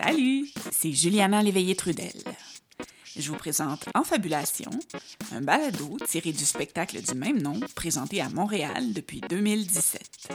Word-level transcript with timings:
Salut, 0.00 0.48
c'est 0.70 0.92
Juliana 0.92 1.42
Léveillé-Trudel. 1.42 2.12
Je 3.16 3.32
vous 3.32 3.36
présente 3.36 3.88
En 3.96 4.04
Fabulation, 4.04 4.70
un 5.32 5.40
balado 5.40 5.96
tiré 6.06 6.30
du 6.30 6.44
spectacle 6.44 7.02
du 7.02 7.14
même 7.14 7.42
nom 7.42 7.58
présenté 7.74 8.20
à 8.20 8.28
Montréal 8.28 8.92
depuis 8.92 9.20
2017. 9.28 10.28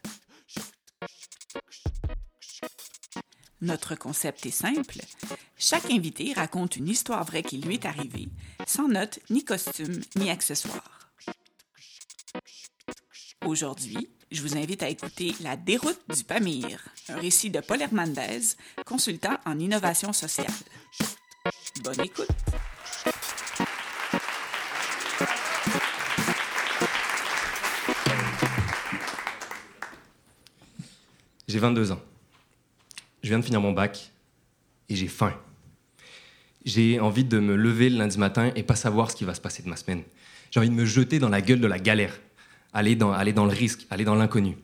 Notre 3.61 3.95
concept 3.95 4.45
est 4.45 4.51
simple. 4.51 4.99
Chaque 5.57 5.89
invité 5.89 6.33
raconte 6.33 6.75
une 6.75 6.89
histoire 6.89 7.23
vraie 7.23 7.43
qui 7.43 7.59
lui 7.59 7.75
est 7.75 7.85
arrivée, 7.85 8.27
sans 8.67 8.89
notes, 8.89 9.19
ni 9.29 9.45
costumes, 9.45 10.01
ni 10.17 10.29
accessoires. 10.29 10.92
Aujourd'hui, 13.45 14.09
je 14.31 14.41
vous 14.41 14.55
invite 14.55 14.83
à 14.83 14.89
écouter 14.89 15.35
La 15.41 15.57
déroute 15.57 15.99
du 16.15 16.23
Pamir, 16.23 16.79
un 17.09 17.19
récit 17.19 17.49
de 17.49 17.59
Paul 17.59 17.81
Hernandez, 17.81 18.39
consultant 18.85 19.37
en 19.45 19.59
innovation 19.59 20.13
sociale. 20.13 20.47
Bonne 21.83 21.99
écoute! 22.01 22.29
J'ai 31.47 31.59
22 31.59 31.91
ans. 31.91 32.01
Je 33.21 33.29
viens 33.29 33.39
de 33.39 33.45
finir 33.45 33.59
mon 33.59 33.73
bac 33.73 34.11
et 34.87 34.95
j'ai 34.95 35.07
faim. 35.07 35.33
J'ai 36.63 36.99
envie 37.01 37.25
de 37.25 37.39
me 37.39 37.55
lever 37.55 37.89
le 37.89 37.97
lundi 37.97 38.17
matin 38.17 38.51
et 38.55 38.63
pas 38.63 38.75
savoir 38.75 39.11
ce 39.11 39.17
qui 39.17 39.25
va 39.25 39.33
se 39.33 39.41
passer 39.41 39.63
de 39.63 39.69
ma 39.69 39.75
semaine. 39.75 40.03
J'ai 40.49 40.61
envie 40.61 40.69
de 40.69 40.75
me 40.75 40.85
jeter 40.85 41.19
dans 41.19 41.29
la 41.29 41.41
gueule 41.41 41.59
de 41.59 41.67
la 41.67 41.79
galère, 41.79 42.17
aller 42.73 42.95
dans, 42.95 43.11
aller 43.11 43.33
dans 43.33 43.45
le 43.45 43.51
risque, 43.51 43.85
aller 43.89 44.03
dans 44.03 44.15
l'inconnu. 44.15 44.57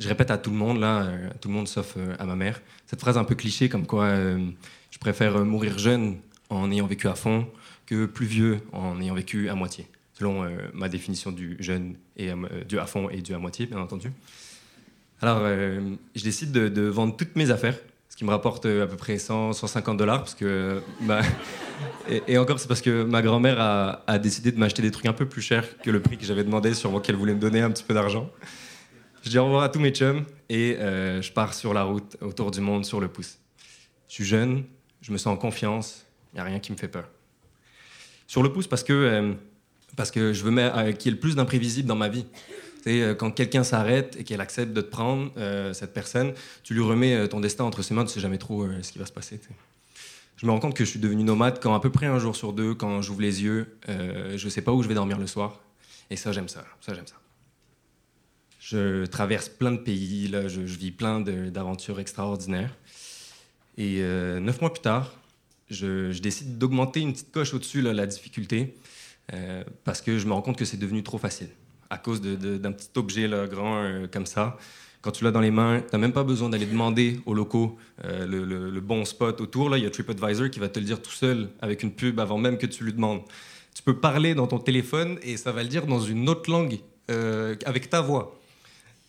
Je 0.00 0.08
répète 0.08 0.30
à 0.30 0.38
tout 0.38 0.50
le 0.50 0.56
monde, 0.56 0.80
là, 0.80 1.02
euh, 1.02 1.30
tout 1.40 1.48
le 1.48 1.54
monde 1.54 1.68
sauf 1.68 1.94
euh, 1.96 2.16
à 2.18 2.24
ma 2.24 2.34
mère, 2.34 2.60
cette 2.86 3.00
phrase 3.00 3.16
un 3.16 3.24
peu 3.24 3.34
cliché 3.34 3.68
comme 3.68 3.86
quoi 3.86 4.06
euh, 4.06 4.44
je 4.90 4.98
préfère 4.98 5.44
mourir 5.44 5.78
jeune 5.78 6.16
en 6.50 6.70
ayant 6.70 6.86
vécu 6.86 7.06
à 7.08 7.14
fond 7.14 7.46
que 7.86 8.06
plus 8.06 8.26
vieux 8.26 8.60
en 8.72 9.00
ayant 9.00 9.14
vécu 9.14 9.48
à 9.48 9.54
moitié, 9.54 9.86
selon 10.14 10.48
ma 10.72 10.88
définition 10.88 11.30
du 11.32 11.56
jeune 11.60 11.96
et 12.16 12.30
euh, 12.30 12.64
du 12.66 12.78
à 12.78 12.86
fond 12.86 13.08
et 13.10 13.20
du 13.20 13.34
à 13.34 13.38
moitié, 13.38 13.66
bien 13.66 13.78
entendu. 13.78 14.10
Alors, 15.20 15.42
je 15.46 16.22
décide 16.22 16.52
de, 16.52 16.68
de 16.68 16.82
vendre 16.82 17.16
toutes 17.16 17.34
mes 17.36 17.50
affaires, 17.50 17.78
ce 18.14 18.16
qui 18.16 18.24
me 18.24 18.30
rapporte 18.30 18.64
euh, 18.66 18.84
à 18.84 18.86
peu 18.86 18.96
près 18.96 19.18
100, 19.18 19.54
150 19.54 19.96
dollars, 19.96 20.20
parce 20.20 20.36
que 20.36 20.44
euh, 20.44 20.80
ma- 21.00 21.22
et, 22.28 22.38
encore, 22.38 22.60
c'est 22.60 22.68
parce 22.68 22.80
que 22.80 23.02
ma 23.02 23.22
grand-mère 23.22 23.56
a, 23.58 24.18
décidé 24.20 24.52
de 24.52 24.56
m'acheter 24.56 24.82
des 24.82 24.92
trucs 24.92 25.06
un 25.06 25.12
peu 25.12 25.26
plus 25.26 25.42
chers 25.42 25.76
que 25.78 25.90
le 25.90 26.00
prix 26.00 26.16
que 26.16 26.24
j'avais 26.24 26.44
demandé, 26.44 26.74
sûrement 26.74 27.00
qu'elle 27.00 27.16
voulait 27.16 27.34
me 27.34 27.40
donner 27.40 27.60
un 27.60 27.72
petit 27.72 27.82
peu 27.82 27.92
d'argent. 27.92 28.30
Je 29.24 29.30
dis 29.30 29.36
au 29.36 29.46
revoir 29.46 29.64
à 29.64 29.68
tous 29.68 29.80
mes 29.80 29.90
chums 29.90 30.24
et 30.48 30.76
euh, 30.78 31.22
je 31.22 31.32
pars 31.32 31.54
sur 31.54 31.74
la 31.74 31.82
route 31.82 32.16
autour 32.20 32.52
du 32.52 32.60
monde 32.60 32.84
sur 32.84 33.00
le 33.00 33.08
pouce. 33.08 33.38
Je 34.06 34.14
suis 34.14 34.24
jeune, 34.24 34.62
je 35.00 35.10
me 35.10 35.18
sens 35.18 35.34
en 35.34 35.36
confiance, 35.36 36.06
il 36.32 36.36
n'y 36.36 36.40
a 36.40 36.44
rien 36.44 36.60
qui 36.60 36.70
me 36.70 36.76
fait 36.76 36.86
peur. 36.86 37.08
Sur 38.28 38.44
le 38.44 38.52
pouce 38.52 38.68
parce 38.68 38.84
que, 38.84 39.34
parce 39.96 40.12
que 40.12 40.32
je 40.32 40.44
veux 40.44 40.52
qu'il 40.52 41.06
y 41.06 41.08
ait 41.08 41.16
le 41.16 41.18
plus 41.18 41.34
d'imprévisible 41.34 41.88
dans 41.88 41.96
ma 41.96 42.08
vie. 42.08 42.26
Sais, 42.84 43.00
euh, 43.00 43.14
quand 43.14 43.30
quelqu'un 43.30 43.64
s'arrête 43.64 44.14
et 44.18 44.24
qu'elle 44.24 44.42
accepte 44.42 44.74
de 44.74 44.82
te 44.82 44.90
prendre, 44.90 45.32
euh, 45.38 45.72
cette 45.72 45.94
personne, 45.94 46.34
tu 46.62 46.74
lui 46.74 46.82
remets 46.82 47.14
euh, 47.14 47.26
ton 47.26 47.40
destin 47.40 47.64
entre 47.64 47.80
ses 47.80 47.94
mains, 47.94 48.04
tu 48.04 48.12
sais 48.12 48.20
jamais 48.20 48.36
trop 48.36 48.66
ce 48.82 48.92
qui 48.92 48.98
va 48.98 49.06
se 49.06 49.12
passer. 49.12 49.40
Je 50.36 50.44
me 50.44 50.50
rends 50.50 50.60
compte 50.60 50.76
que 50.76 50.84
je 50.84 50.90
suis 50.90 50.98
devenu 51.00 51.24
nomade 51.24 51.60
quand 51.62 51.74
à 51.74 51.80
peu 51.80 51.88
près 51.88 52.04
un 52.04 52.18
jour 52.18 52.36
sur 52.36 52.52
deux, 52.52 52.74
quand 52.74 53.00
j'ouvre 53.00 53.22
les 53.22 53.42
yeux, 53.42 53.78
je 53.88 54.48
sais 54.50 54.60
pas 54.60 54.72
où 54.72 54.82
je 54.82 54.88
vais 54.88 54.94
dormir 54.94 55.18
le 55.18 55.26
soir. 55.26 55.60
Et 56.10 56.16
ça, 56.16 56.32
j'aime 56.32 56.48
ça. 56.48 56.62
Ça, 56.82 56.92
j'aime 56.92 57.06
ça. 57.06 57.14
Je 58.60 59.06
traverse 59.06 59.48
plein 59.48 59.72
de 59.72 59.78
pays, 59.78 60.28
là, 60.28 60.48
je, 60.48 60.60
vis 60.60 60.90
plein 60.90 61.20
de- 61.20 61.48
d'aventures 61.48 62.00
extraordinaires. 62.00 62.76
Et 63.78 64.02
neuf 64.02 64.60
mois 64.60 64.70
plus 64.70 64.82
tard, 64.82 65.14
je, 65.70 66.18
décide 66.18 66.58
d'augmenter 66.58 67.00
une 67.00 67.14
petite 67.14 67.32
coche 67.32 67.54
au-dessus 67.54 67.80
là, 67.80 67.94
la 67.94 68.06
difficulté, 68.06 68.74
parce 69.84 70.02
que 70.02 70.18
je 70.18 70.26
me 70.26 70.34
rends 70.34 70.42
compte 70.42 70.58
que 70.58 70.66
c'est 70.66 70.76
devenu 70.76 71.02
trop 71.02 71.16
facile. 71.16 71.48
À 71.94 71.98
cause 71.98 72.20
d'un 72.20 72.72
petit 72.72 72.88
objet 72.96 73.28
grand 73.46 73.76
euh, 73.76 74.08
comme 74.12 74.26
ça, 74.26 74.56
quand 75.00 75.12
tu 75.12 75.22
l'as 75.22 75.30
dans 75.30 75.40
les 75.40 75.52
mains, 75.52 75.78
tu 75.78 75.86
n'as 75.92 76.00
même 76.00 76.12
pas 76.12 76.24
besoin 76.24 76.48
d'aller 76.48 76.66
demander 76.66 77.20
aux 77.24 77.34
locaux 77.34 77.78
euh, 78.04 78.26
le, 78.26 78.80
bon 78.80 79.04
spot 79.04 79.40
autour. 79.40 79.70
Là, 79.70 79.78
il 79.78 79.84
y 79.84 79.86
a 79.86 79.90
TripAdvisor 79.90 80.50
qui 80.50 80.58
va 80.58 80.68
te 80.68 80.80
le 80.80 80.86
dire 80.86 81.00
tout 81.00 81.12
seul 81.12 81.50
avec 81.62 81.84
une 81.84 81.92
pub 81.92 82.18
avant 82.18 82.36
même 82.36 82.58
que 82.58 82.66
tu 82.66 82.82
lui 82.82 82.92
demandes. 82.92 83.20
Tu 83.76 83.84
peux 83.84 83.96
parler 83.96 84.34
dans 84.34 84.48
ton 84.48 84.58
téléphone 84.58 85.20
et 85.22 85.36
ça 85.36 85.52
va 85.52 85.62
le 85.62 85.68
dire 85.68 85.86
dans 85.86 86.00
une 86.00 86.28
autre 86.28 86.50
langue 86.50 86.80
euh, 87.12 87.54
avec 87.64 87.88
ta 87.88 88.00
voix. 88.00 88.40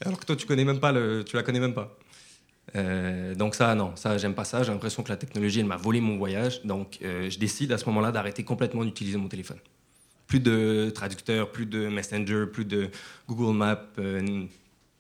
Alors 0.06 0.20
que 0.20 0.26
toi, 0.28 0.36
tu 0.36 0.46
connais 0.46 0.64
la 0.64 1.44
connais 1.44 1.60
même 1.60 1.74
pas. 1.74 1.98
Donc 3.36 3.56
ça, 3.56 3.74
non, 3.74 3.96
ça, 3.96 4.20
j'aime 4.20 4.36
pas 4.36 4.46
ça. 4.46 4.62
J'ai 4.62 4.72
l'impression 4.72 5.02
que 5.02 5.10
la 5.10 5.18
technologie, 5.18 5.60
elle 5.60 5.66
m'a 5.66 5.78
volé 5.78 6.02
mon 6.02 6.18
voyage. 6.18 6.62
Donc, 6.66 7.00
je 7.02 7.40
décide 7.40 7.72
à 7.72 7.80
ce 7.80 7.86
moment-là 7.86 8.12
d'arrêter 8.12 8.44
complètement 8.44 8.84
d'utiliser 8.84 9.18
mon 9.18 9.28
téléphone. 9.28 9.58
Plus 10.36 10.42
de 10.42 10.92
traducteur, 10.94 11.50
plus 11.50 11.66
de 11.66 11.88
Messenger, 11.88 12.44
plus 12.52 12.66
de 12.66 12.90
Google 13.26 13.56
Maps, 13.56 13.80
euh, 14.00 14.44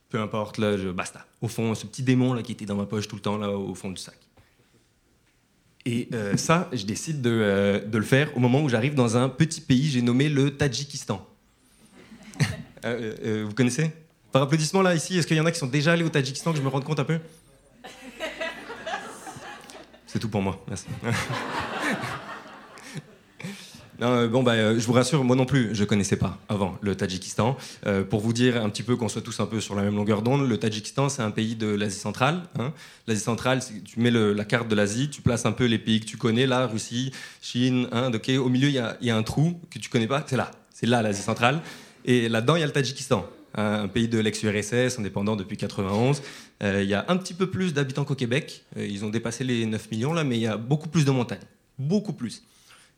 peu 0.07 0.21
importe, 0.21 0.57
là, 0.59 0.77
basta. 0.93 1.25
Au 1.41 1.49
fond, 1.49 1.75
ce 1.75 1.85
petit 1.85 2.03
démon 2.03 2.33
là 2.33 2.41
qui 2.41 2.53
était 2.53 2.65
dans 2.65 2.77
ma 2.77 2.85
poche 2.85 3.09
tout 3.09 3.17
le 3.17 3.21
temps 3.21 3.37
là, 3.37 3.49
au 3.51 3.75
fond 3.75 3.91
du 3.91 4.01
sac. 4.01 4.15
Et 5.85 6.07
euh, 6.13 6.37
ça, 6.37 6.69
je 6.71 6.85
décide 6.85 7.21
de, 7.21 7.31
euh, 7.31 7.79
de 7.81 7.97
le 7.97 8.05
faire 8.05 8.29
au 8.37 8.39
moment 8.39 8.61
où 8.61 8.69
j'arrive 8.69 8.95
dans 8.95 9.17
un 9.17 9.27
petit 9.27 9.59
pays, 9.59 9.89
j'ai 9.89 10.01
nommé 10.01 10.29
le 10.29 10.55
Tadjikistan. 10.55 11.27
Vous 12.85 13.53
connaissez? 13.55 13.91
Par 14.31 14.43
applaudissement 14.43 14.83
là, 14.83 14.95
ici, 14.95 15.17
est-ce 15.17 15.27
qu'il 15.27 15.35
y 15.35 15.41
en 15.41 15.45
a 15.45 15.51
qui 15.51 15.59
sont 15.59 15.67
déjà 15.67 15.91
allés 15.91 16.05
au 16.05 16.09
Tadjikistan, 16.09 16.53
que 16.53 16.57
je 16.59 16.63
me 16.63 16.69
rende 16.69 16.85
compte 16.85 17.01
un 17.01 17.03
peu? 17.03 17.19
C'est 20.07 20.19
tout 20.19 20.29
pour 20.29 20.41
moi, 20.41 20.63
merci. 20.69 20.85
Non, 23.99 24.09
euh, 24.09 24.27
bon, 24.27 24.43
bah, 24.43 24.53
euh, 24.53 24.77
je 24.77 24.85
vous 24.85 24.91
rassure, 24.91 25.23
moi 25.23 25.37
non 25.37 25.45
plus, 25.45 25.73
je 25.73 25.85
connaissais 25.85 26.17
pas 26.17 26.37
avant 26.49 26.77
le 26.81 26.95
Tadjikistan. 26.95 27.55
Euh, 27.85 28.03
pour 28.03 28.19
vous 28.19 28.33
dire 28.33 28.61
un 28.61 28.69
petit 28.69 28.83
peu 28.83 28.97
qu'on 28.97 29.07
soit 29.07 29.21
tous 29.21 29.39
un 29.39 29.45
peu 29.45 29.61
sur 29.61 29.73
la 29.73 29.83
même 29.83 29.95
longueur 29.95 30.21
d'onde, 30.21 30.47
le 30.47 30.57
Tadjikistan, 30.57 31.07
c'est 31.07 31.21
un 31.21 31.31
pays 31.31 31.55
de 31.55 31.67
l'Asie 31.67 31.99
centrale. 31.99 32.41
hein. 32.59 32.73
L'Asie 33.07 33.21
centrale, 33.21 33.61
tu 33.85 34.01
mets 34.01 34.11
la 34.11 34.43
carte 34.43 34.67
de 34.67 34.75
l'Asie, 34.75 35.09
tu 35.09 35.21
places 35.21 35.45
un 35.45 35.53
peu 35.53 35.65
les 35.65 35.79
pays 35.79 36.01
que 36.01 36.05
tu 36.05 36.17
connais, 36.17 36.45
là, 36.45 36.67
Russie, 36.67 37.13
Chine, 37.41 37.87
Inde, 37.93 38.15
ok. 38.15 38.29
Au 38.37 38.49
milieu, 38.49 38.67
il 38.67 38.73
y 38.73 39.09
a, 39.09 39.15
un 39.15 39.23
trou 39.23 39.61
que 39.71 39.79
tu 39.79 39.89
connais 39.89 40.07
pas, 40.07 40.25
c'est 40.27 40.37
là, 40.37 40.51
c'est 40.73 40.87
là 40.87 41.01
l'Asie 41.01 41.21
centrale. 41.21 41.61
Et 42.03 42.27
là-dedans, 42.27 42.57
il 42.57 42.59
y 42.59 42.63
a 42.63 42.67
le 42.67 42.73
Tadjikistan, 42.73 43.25
hein, 43.55 43.83
un 43.83 43.87
pays 43.87 44.09
de 44.09 44.19
l'ex-URSS, 44.19 44.99
indépendant 44.99 45.37
depuis 45.37 45.55
91. 45.55 46.21
Euh, 46.63 46.83
il 46.83 46.89
y 46.89 46.93
a 46.93 47.05
un 47.07 47.15
petit 47.15 47.33
peu 47.33 47.49
plus 47.49 47.73
d'habitants 47.73 48.03
qu'au 48.03 48.15
Québec. 48.15 48.65
Ils 48.75 49.05
ont 49.05 49.09
dépassé 49.09 49.45
les 49.45 49.65
9 49.65 49.89
millions 49.91 50.13
là, 50.13 50.25
mais 50.25 50.35
il 50.35 50.41
y 50.41 50.47
a 50.47 50.57
beaucoup 50.57 50.89
plus 50.89 51.05
de 51.05 51.11
montagnes, 51.11 51.39
beaucoup 51.79 52.13
plus 52.13 52.43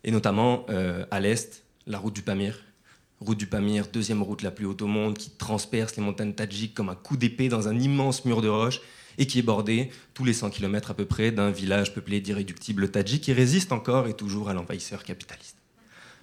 et 0.03 0.11
notamment 0.11 0.65
euh, 0.69 1.05
à 1.11 1.19
l'est, 1.19 1.63
la 1.85 1.97
route 1.97 2.13
du 2.13 2.21
Pamir. 2.21 2.59
Route 3.19 3.37
du 3.37 3.47
Pamir, 3.47 3.87
deuxième 3.91 4.21
route 4.21 4.43
la 4.43 4.51
plus 4.51 4.65
haute 4.65 4.81
au 4.81 4.87
monde, 4.87 5.17
qui 5.17 5.31
transperce 5.31 5.95
les 5.95 6.03
montagnes 6.03 6.33
tadjiques 6.33 6.75
comme 6.75 6.89
un 6.89 6.95
coup 6.95 7.17
d'épée 7.17 7.49
dans 7.49 7.67
un 7.67 7.79
immense 7.79 8.25
mur 8.25 8.41
de 8.41 8.47
roche 8.47 8.81
et 9.17 9.25
qui 9.25 9.39
est 9.39 9.43
bordée 9.43 9.89
tous 10.13 10.23
les 10.23 10.33
100 10.33 10.51
km 10.51 10.91
à 10.91 10.93
peu 10.93 11.05
près 11.05 11.31
d'un 11.31 11.49
village 11.49 11.93
peuplé 11.93 12.21
d'irréductibles 12.21 12.89
tadjiks 12.89 13.23
qui 13.23 13.33
résiste 13.33 13.71
encore 13.71 14.07
et 14.07 14.13
toujours 14.13 14.49
à 14.49 14.53
l'envahisseur 14.53 15.03
capitaliste. 15.03 15.57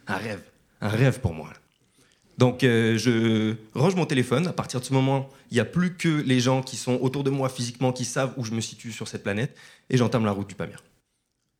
Un 0.07 0.17
rêve, 0.17 0.43
un 0.81 0.89
rêve 0.89 1.21
pour 1.21 1.35
moi. 1.35 1.51
Donc 2.39 2.65
euh, 2.65 2.99
je 2.99 3.55
range 3.75 3.95
mon 3.95 4.07
téléphone. 4.07 4.47
À 4.47 4.53
partir 4.53 4.81
de 4.81 4.85
ce 4.85 4.93
moment, 4.93 5.29
il 5.51 5.55
n'y 5.55 5.61
a 5.61 5.65
plus 5.65 5.97
que 5.97 6.09
les 6.09 6.41
gens 6.41 6.63
qui 6.63 6.77
sont 6.77 6.99
autour 7.01 7.25
de 7.25 7.31
moi 7.31 7.49
physiquement 7.49 7.93
qui 7.93 8.05
savent 8.05 8.35
où 8.37 8.45
je 8.45 8.53
me 8.53 8.61
situe 8.61 8.93
sur 8.93 9.09
cette 9.09 9.23
planète 9.23 9.57
et 9.91 9.97
j'entame 9.97 10.25
la 10.25 10.33
route 10.33 10.49
du 10.49 10.55
Pamir. 10.55 10.83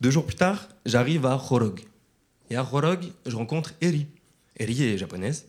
Deux 0.01 0.11
jours 0.11 0.27
plus 0.27 0.37
tard, 0.37 0.69
j'arrive 0.85 1.27
à 1.27 1.35
Horog. 1.35 1.81
Et 2.55 2.57
à 2.57 2.63
Horog, 2.63 3.01
je 3.27 3.35
rencontre 3.35 3.75
Eri. 3.81 4.07
Eri 4.61 4.85
est 4.85 4.97
japonaise. 4.97 5.49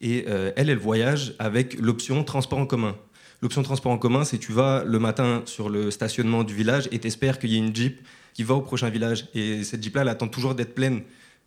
Et 0.00 0.26
euh, 0.28 0.52
elle, 0.54 0.70
elle 0.70 0.78
voyage 0.78 1.34
avec 1.40 1.80
l'option 1.80 2.22
transport 2.22 2.60
en 2.60 2.66
commun. 2.66 2.96
L'option 3.42 3.64
transport 3.64 3.90
en 3.90 3.98
commun, 3.98 4.24
c'est 4.24 4.38
tu 4.38 4.52
vas 4.52 4.84
le 4.84 5.00
matin 5.00 5.42
sur 5.46 5.68
le 5.68 5.90
stationnement 5.90 6.44
du 6.44 6.54
village 6.54 6.88
et 6.92 7.00
t'espères 7.00 7.40
qu'il 7.40 7.50
y 7.50 7.56
ait 7.56 7.58
une 7.58 7.74
Jeep 7.74 7.98
qui 8.34 8.44
va 8.44 8.54
au 8.54 8.60
prochain 8.60 8.88
village. 8.88 9.26
Et 9.34 9.64
cette 9.64 9.82
Jeep-là, 9.82 10.02
elle 10.02 10.08
attend 10.08 10.28
toujours 10.28 10.54
d'être 10.54 10.76
pleine. 10.76 11.02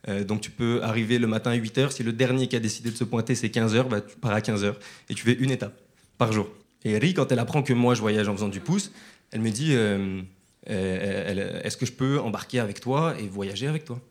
Euh, 0.09 0.25
donc 0.25 0.42
tu 0.42 0.51
peux 0.51 0.83
arriver 0.83 1.19
le 1.19 1.27
matin 1.27 1.51
à 1.51 1.56
8h. 1.56 1.92
Si 1.92 2.03
le 2.03 2.12
dernier 2.12 2.50
qui 2.50 2.57
a 2.57 2.60
décidé 2.60 2.92
de 2.92 2.98
se 2.98 3.06
pointer, 3.06 3.33
c'est 3.33 3.48
15h, 3.48 3.88
bah, 3.88 4.01
tu 4.01 4.18
pars 4.18 4.33
à 4.33 4.42
15h. 4.42 4.74
Et 5.10 5.13
tu 5.13 5.24
fais 5.24 5.36
une 5.39 5.51
étape 5.51 5.80
par 6.18 6.33
jour. 6.33 6.50
Et 6.83 6.92
Eri, 6.92 7.13
quand 7.13 7.31
elle 7.31 7.39
apprend 7.39 7.63
que 7.63 7.71
moi, 7.71 7.95
je 7.95 8.01
voyage 8.01 8.27
en 8.27 8.33
faisant 8.33 8.50
du 8.50 8.60
pouce, 8.60 8.92
elle 9.31 9.39
me 9.39 9.51
dit... 9.51 9.69
euh, 9.71 10.21
Est-ce 10.65 11.77
que 11.77 11.86
je 11.86 11.94
peux 11.94 12.19
embarquer 12.19 12.60
avec 12.60 12.81
toi 12.81 13.15
et 13.18 13.30
voyager 13.30 13.68
avec 13.68 13.86
toi? 13.86 14.01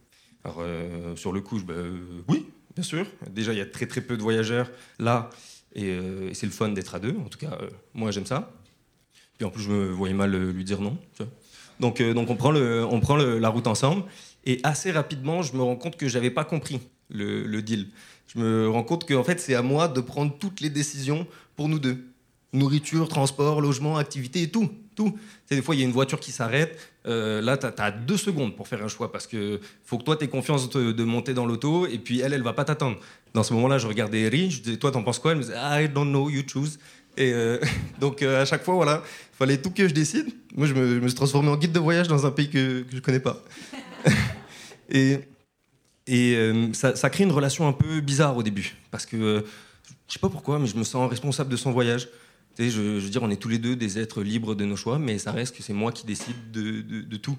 Alors, 0.46 0.58
euh, 0.60 1.16
sur 1.16 1.32
le 1.32 1.40
coup, 1.40 1.58
bah, 1.58 1.74
euh, 1.74 2.22
oui, 2.28 2.46
bien 2.72 2.84
sûr. 2.84 3.04
Déjà, 3.28 3.52
il 3.52 3.58
y 3.58 3.60
a 3.60 3.66
très 3.66 3.86
très 3.86 4.00
peu 4.00 4.16
de 4.16 4.22
voyageurs 4.22 4.70
là, 5.00 5.28
et, 5.74 5.86
euh, 5.86 6.32
c'est 6.34 6.46
le 6.46 6.52
fun 6.52 6.68
d'être 6.68 6.94
à 6.94 7.00
deux. 7.00 7.16
En 7.18 7.28
tout 7.28 7.38
cas, 7.38 7.58
moi, 7.94 8.12
j'aime 8.12 8.26
ça. 8.26 8.52
Puis 9.38 9.44
en 9.44 9.50
plus, 9.50 9.64
je 9.64 9.70
me 9.70 9.90
voyais 9.90 10.14
mal 10.14 10.36
lui 10.36 10.62
dire 10.62 10.80
non. 10.80 10.96
Donc, 11.80 12.00
on 12.00 12.36
prend, 12.36 12.52
la 12.52 13.48
route 13.48 13.66
ensemble, 13.66 14.04
et 14.44 14.60
assez 14.62 14.92
rapidement, 14.92 15.42
je 15.42 15.56
me 15.56 15.62
rends 15.62 15.74
compte 15.74 15.96
que 15.96 16.06
j'avais 16.06 16.30
pas 16.30 16.44
compris 16.44 16.78
le, 17.10 17.60
deal. 17.60 17.88
Je 18.28 18.38
me 18.38 18.68
rends 18.68 18.84
compte 18.84 19.04
qu'en 19.04 19.24
fait, 19.24 19.40
c'est 19.40 19.56
à 19.56 19.62
moi 19.62 19.88
de 19.88 20.00
prendre 20.00 20.38
toutes 20.38 20.60
les 20.60 20.70
décisions 20.70 21.26
pour 21.56 21.68
nous 21.68 21.80
deux. 21.80 22.06
Nourriture, 22.52 23.08
transport, 23.08 23.60
logement, 23.60 23.96
activité 23.96 24.48
tout. 24.48 24.70
tout. 24.94 25.18
Des 25.50 25.60
fois, 25.60 25.74
il 25.74 25.80
y 25.80 25.82
a 25.82 25.86
une 25.86 25.92
voiture 25.92 26.20
qui 26.20 26.30
s'arrête. 26.30 26.78
Là, 27.06 27.56
tu 27.56 27.66
as, 27.66 27.90
deux 27.90 28.16
secondes 28.16 28.56
pour 28.56 28.68
faire 28.68 28.82
un 28.82 28.88
choix 28.88 29.12
parce 29.12 29.26
que 29.26 29.60
faut 29.84 29.98
que 29.98 30.04
toi, 30.04 30.16
tu 30.16 30.24
aies 30.24 30.28
confiance 30.28 30.68
de, 30.68 31.04
monter 31.04 31.34
dans 31.34 31.46
l'auto 31.46 31.86
et 31.86 31.98
puis 31.98 32.20
elle, 32.20 32.32
elle 32.32 32.42
va 32.42 32.52
pas 32.52 32.64
t'attendre. 32.64 32.98
Dans 33.34 33.42
ce 33.42 33.54
moment-là, 33.54 33.78
je 33.78 33.86
regardais 33.86 34.22
Eri, 34.22 34.50
je 34.50 34.62
disais, 34.62 34.76
toi, 34.76 34.90
t'en 34.90 35.02
penses 35.02 35.18
quoi? 35.18 35.32
Elle 35.32 35.38
me 35.38 35.42
disait, 35.42 35.56
I 35.56 35.88
don't 35.88 36.08
know, 36.08 36.28
you 36.30 36.42
choose. 36.46 36.78
Et 37.16 37.32
donc, 38.00 38.22
à 38.22 38.44
chaque 38.44 38.64
fois, 38.64 38.74
voilà, 38.74 39.02
il 39.04 39.36
fallait 39.36 39.58
tout 39.58 39.70
que 39.70 39.86
je 39.86 39.94
décide. 39.94 40.26
Moi, 40.54 40.66
je 40.66 40.74
me, 40.74 41.06
suis 41.06 41.16
transformé 41.16 41.48
en 41.48 41.56
guide 41.56 41.72
de 41.72 41.80
voyage 41.80 42.08
dans 42.08 42.26
un 42.26 42.30
pays 42.30 42.50
que, 42.50 42.82
que 42.82 42.96
je 42.96 43.00
connais 43.00 43.20
pas. 43.20 43.42
et 44.90 45.20
et 46.06 46.36
euh, 46.36 46.72
ça, 46.72 47.10
crée 47.10 47.24
une 47.24 47.32
relation 47.32 47.66
un 47.66 47.72
peu 47.72 48.00
bizarre 48.00 48.36
au 48.36 48.42
début. 48.42 48.76
Parce 48.90 49.06
que, 49.06 49.16
euh, 49.16 49.40
je 50.06 50.14
sais 50.14 50.18
pas 50.20 50.28
pourquoi, 50.28 50.58
mais 50.58 50.66
je 50.66 50.76
me 50.76 50.84
sens 50.84 51.10
responsable 51.10 51.50
de 51.50 51.56
son 51.56 51.72
voyage. 51.72 52.08
Je, 52.58 52.80
veux 52.80 53.10
dire, 53.10 53.22
on 53.22 53.30
est 53.30 53.36
tous 53.36 53.48
les 53.48 53.58
deux 53.58 53.76
des 53.76 53.98
êtres 53.98 54.22
libres 54.22 54.54
de 54.54 54.64
nos 54.64 54.76
choix, 54.76 54.98
mais 54.98 55.18
ça 55.18 55.32
reste 55.32 55.56
que 55.56 55.62
c'est 55.62 55.72
moi 55.72 55.92
qui 55.92 56.06
décide 56.06 56.50
de, 56.50 57.16
tout 57.16 57.36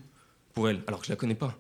pour 0.54 0.70
elle, 0.70 0.82
alors 0.88 1.00
que 1.00 1.08
je 1.08 1.12
la 1.12 1.16
connais 1.16 1.36
pas. 1.36 1.58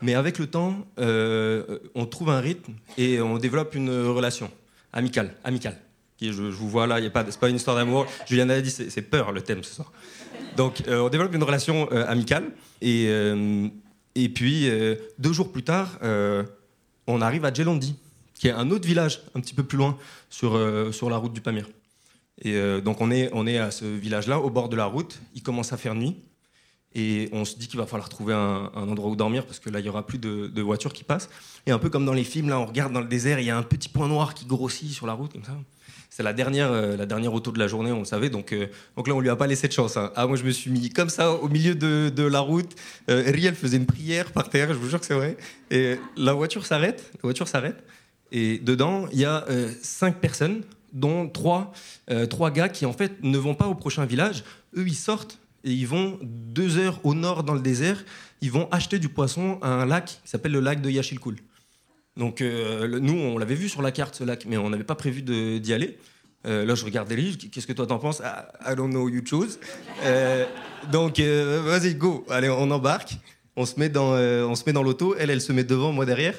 Mais 0.00 0.14
avec 0.14 0.38
le 0.38 0.46
temps, 0.46 0.86
euh, 0.98 1.78
on 1.94 2.06
trouve 2.06 2.30
un 2.30 2.40
rythme 2.40 2.74
et 2.96 3.20
on 3.20 3.38
développe 3.38 3.74
une 3.74 3.90
relation 3.90 4.50
amicale. 4.92 5.34
amicale. 5.42 5.76
Qui, 6.16 6.32
je, 6.32 6.42
vous 6.42 6.68
vois 6.68 6.86
là, 6.86 6.98
ce 6.98 7.02
n'est 7.02 7.10
pas, 7.10 7.48
une 7.48 7.56
histoire 7.56 7.76
d'amour. 7.76 8.06
Juliana 8.26 8.54
a 8.54 8.60
dit 8.60 8.70
c'est 8.70 9.02
peur 9.02 9.32
le 9.32 9.40
thème 9.40 9.62
ce 9.64 9.74
soir. 9.74 9.92
Donc 10.56 10.82
on 10.88 11.08
développe 11.08 11.34
une 11.34 11.42
relation 11.42 11.88
amicale 11.90 12.52
et 14.18 14.28
puis, 14.28 14.68
euh, 14.68 14.96
deux 15.20 15.32
jours 15.32 15.52
plus 15.52 15.62
tard, 15.62 15.96
euh, 16.02 16.42
on 17.06 17.20
arrive 17.20 17.44
à 17.44 17.52
Djelondi, 17.52 17.94
qui 18.34 18.48
est 18.48 18.52
un 18.52 18.68
autre 18.72 18.84
village, 18.84 19.22
un 19.36 19.40
petit 19.40 19.54
peu 19.54 19.62
plus 19.62 19.78
loin, 19.78 19.96
sur, 20.28 20.56
euh, 20.56 20.90
sur 20.90 21.08
la 21.08 21.18
route 21.18 21.32
du 21.32 21.40
Pamir. 21.40 21.68
Et 22.42 22.80
donc, 22.82 23.00
on 23.00 23.10
est, 23.10 23.30
on 23.32 23.46
est 23.46 23.58
à 23.58 23.70
ce 23.70 23.84
village-là, 23.84 24.38
au 24.38 24.48
bord 24.48 24.68
de 24.68 24.76
la 24.76 24.84
route. 24.84 25.20
Il 25.34 25.42
commence 25.42 25.72
à 25.72 25.76
faire 25.76 25.94
nuit. 25.94 26.16
Et 26.94 27.28
on 27.32 27.44
se 27.44 27.56
dit 27.56 27.68
qu'il 27.68 27.78
va 27.78 27.86
falloir 27.86 28.08
trouver 28.08 28.32
un, 28.34 28.70
endroit 28.74 29.10
où 29.10 29.16
dormir 29.16 29.44
parce 29.44 29.58
que 29.58 29.68
là, 29.68 29.78
il 29.78 29.82
n'y 29.82 29.88
aura 29.88 30.06
plus 30.06 30.18
de, 30.18 30.46
de, 30.46 30.62
voitures 30.62 30.92
qui 30.92 31.04
passent. 31.04 31.28
Et 31.66 31.70
un 31.70 31.78
peu 31.78 31.90
comme 31.90 32.06
dans 32.06 32.14
les 32.14 32.24
films, 32.24 32.48
là, 32.48 32.58
on 32.58 32.66
regarde 32.66 32.92
dans 32.92 33.00
le 33.00 33.06
désert, 33.06 33.40
il 33.40 33.46
y 33.46 33.50
a 33.50 33.56
un 33.56 33.62
petit 33.62 33.88
point 33.88 34.08
noir 34.08 34.34
qui 34.34 34.46
grossit 34.46 34.90
sur 34.90 35.06
la 35.06 35.12
route, 35.12 35.32
comme 35.32 35.44
ça. 35.44 35.52
C'est 36.10 36.22
la 36.22 36.32
dernière, 36.32 36.72
euh, 36.72 36.96
la 36.96 37.04
dernière 37.04 37.34
auto 37.34 37.52
de 37.52 37.58
la 37.58 37.68
journée, 37.68 37.92
on 37.92 38.00
le 38.00 38.04
savait. 38.06 38.30
Donc, 38.30 38.52
euh, 38.52 38.66
donc 38.96 39.06
là, 39.06 39.14
on 39.14 39.20
lui 39.20 39.28
a 39.28 39.36
pas 39.36 39.46
laissé 39.46 39.68
de 39.68 39.72
chance. 39.72 39.96
Hein. 39.96 40.10
Ah, 40.16 40.26
moi, 40.26 40.36
je 40.36 40.44
me 40.44 40.50
suis 40.50 40.70
mis 40.70 40.88
comme 40.88 41.10
ça 41.10 41.30
au 41.30 41.48
milieu 41.48 41.74
de, 41.74 42.08
de 42.08 42.22
la 42.22 42.40
route. 42.40 42.74
Euh, 43.10 43.22
Riel 43.26 43.54
faisait 43.54 43.76
une 43.76 43.86
prière 43.86 44.32
par 44.32 44.48
terre, 44.48 44.68
je 44.72 44.78
vous 44.78 44.88
jure 44.88 44.98
que 44.98 45.06
c'est 45.06 45.14
vrai. 45.14 45.36
Et 45.70 45.96
la 46.16 46.32
voiture 46.32 46.64
s'arrête. 46.64 47.10
La 47.16 47.20
voiture 47.22 47.46
s'arrête. 47.46 47.84
Et 48.32 48.58
dedans, 48.58 49.06
il 49.12 49.20
y 49.20 49.24
a 49.24 49.46
cinq 49.80 50.16
personnes, 50.16 50.62
dont 50.92 51.28
trois, 51.28 51.72
trois 52.30 52.50
gars 52.50 52.68
qui, 52.68 52.86
en 52.86 52.92
fait, 52.92 53.22
ne 53.22 53.38
vont 53.38 53.54
pas 53.54 53.66
au 53.66 53.74
prochain 53.74 54.04
village. 54.04 54.44
Eux, 54.76 54.86
ils 54.86 54.94
sortent 54.94 55.38
et 55.64 55.72
ils 55.72 55.86
vont 55.86 56.18
deux 56.22 56.78
heures 56.78 57.00
au 57.04 57.14
nord 57.14 57.44
dans 57.44 57.54
le 57.54 57.60
désert. 57.60 58.04
Ils 58.40 58.50
vont 58.50 58.68
acheter 58.70 58.98
du 58.98 59.08
poisson 59.08 59.58
à 59.62 59.68
un 59.68 59.86
lac 59.86 60.06
qui 60.06 60.30
s'appelle 60.30 60.52
le 60.52 60.60
lac 60.60 60.80
de 60.80 60.90
Yachilkoul. 60.90 61.36
Donc 62.16 62.40
euh, 62.40 62.98
nous, 63.00 63.14
on 63.14 63.38
l'avait 63.38 63.54
vu 63.54 63.68
sur 63.68 63.82
la 63.82 63.92
carte 63.92 64.14
ce 64.14 64.24
lac, 64.24 64.44
mais 64.46 64.56
on 64.56 64.70
n'avait 64.70 64.84
pas 64.84 64.94
prévu 64.94 65.22
d'y 65.22 65.72
aller. 65.72 65.98
Euh, 66.46 66.64
là, 66.64 66.74
je 66.74 66.84
regarde 66.84 67.10
Elie, 67.10 67.36
qu'est-ce 67.36 67.66
que 67.66 67.72
toi 67.72 67.86
t'en 67.86 67.98
penses? 67.98 68.22
Ah, 68.24 68.48
I 68.66 68.74
don't 68.76 68.90
know, 68.90 69.08
you 69.08 69.22
choose. 69.24 69.58
Euh, 70.04 70.44
donc, 70.92 71.20
vas-y, 71.20 71.94
go. 71.94 72.24
Allez, 72.28 72.48
on 72.48 72.70
embarque. 72.70 73.16
On 73.56 73.66
se 73.66 73.78
met 73.78 73.88
dans, 73.88 74.14
on 74.14 74.72
dans 74.72 74.82
l'auto. 74.82 75.16
Elle, 75.18 75.30
elle 75.30 75.40
se 75.40 75.52
met 75.52 75.64
devant, 75.64 75.92
moi 75.92 76.06
derrière. 76.06 76.34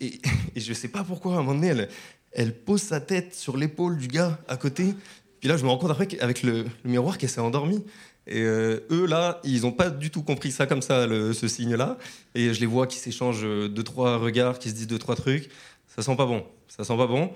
Et, 0.00 0.20
et 0.56 0.60
je 0.60 0.72
sais 0.72 0.88
pas 0.88 1.04
pourquoi, 1.04 1.34
à 1.34 1.38
un 1.38 1.42
moment 1.42 1.54
donné, 1.54 1.68
elle, 1.68 1.88
elle 2.32 2.54
pose 2.54 2.82
sa 2.82 3.00
tête 3.00 3.34
sur 3.34 3.56
l'épaule 3.56 3.96
du 3.96 4.08
gars 4.08 4.38
à 4.48 4.56
côté. 4.56 4.94
Puis 5.40 5.48
là, 5.48 5.56
je 5.56 5.64
me 5.64 5.68
rends 5.68 5.78
compte 5.78 5.90
après 5.90 6.06
qu'avec 6.06 6.42
le, 6.42 6.66
miroir 6.84 7.18
qu'elle 7.18 7.30
s'est 7.30 7.40
endormie. 7.40 7.84
Et 8.26 8.42
euh, 8.42 8.80
eux, 8.90 9.06
là, 9.06 9.40
ils 9.44 9.62
n'ont 9.62 9.72
pas 9.72 9.88
du 9.88 10.10
tout 10.10 10.22
compris 10.22 10.52
ça 10.52 10.66
comme 10.66 10.82
ça, 10.82 11.06
ce 11.08 11.48
signe-là. 11.48 11.96
Et 12.34 12.52
je 12.52 12.60
les 12.60 12.66
vois 12.66 12.86
qui 12.86 12.98
s'échangent 12.98 13.46
deux, 13.70 13.84
trois 13.84 14.18
regards, 14.18 14.58
qui 14.58 14.68
se 14.68 14.74
disent 14.74 14.86
deux, 14.86 14.98
trois 14.98 15.16
trucs. 15.16 15.48
Ça 15.86 16.02
sent 16.02 16.16
pas 16.16 16.26
bon. 16.26 16.44
Ça 16.68 16.84
sent 16.84 16.96
pas 16.96 17.06
bon. 17.06 17.32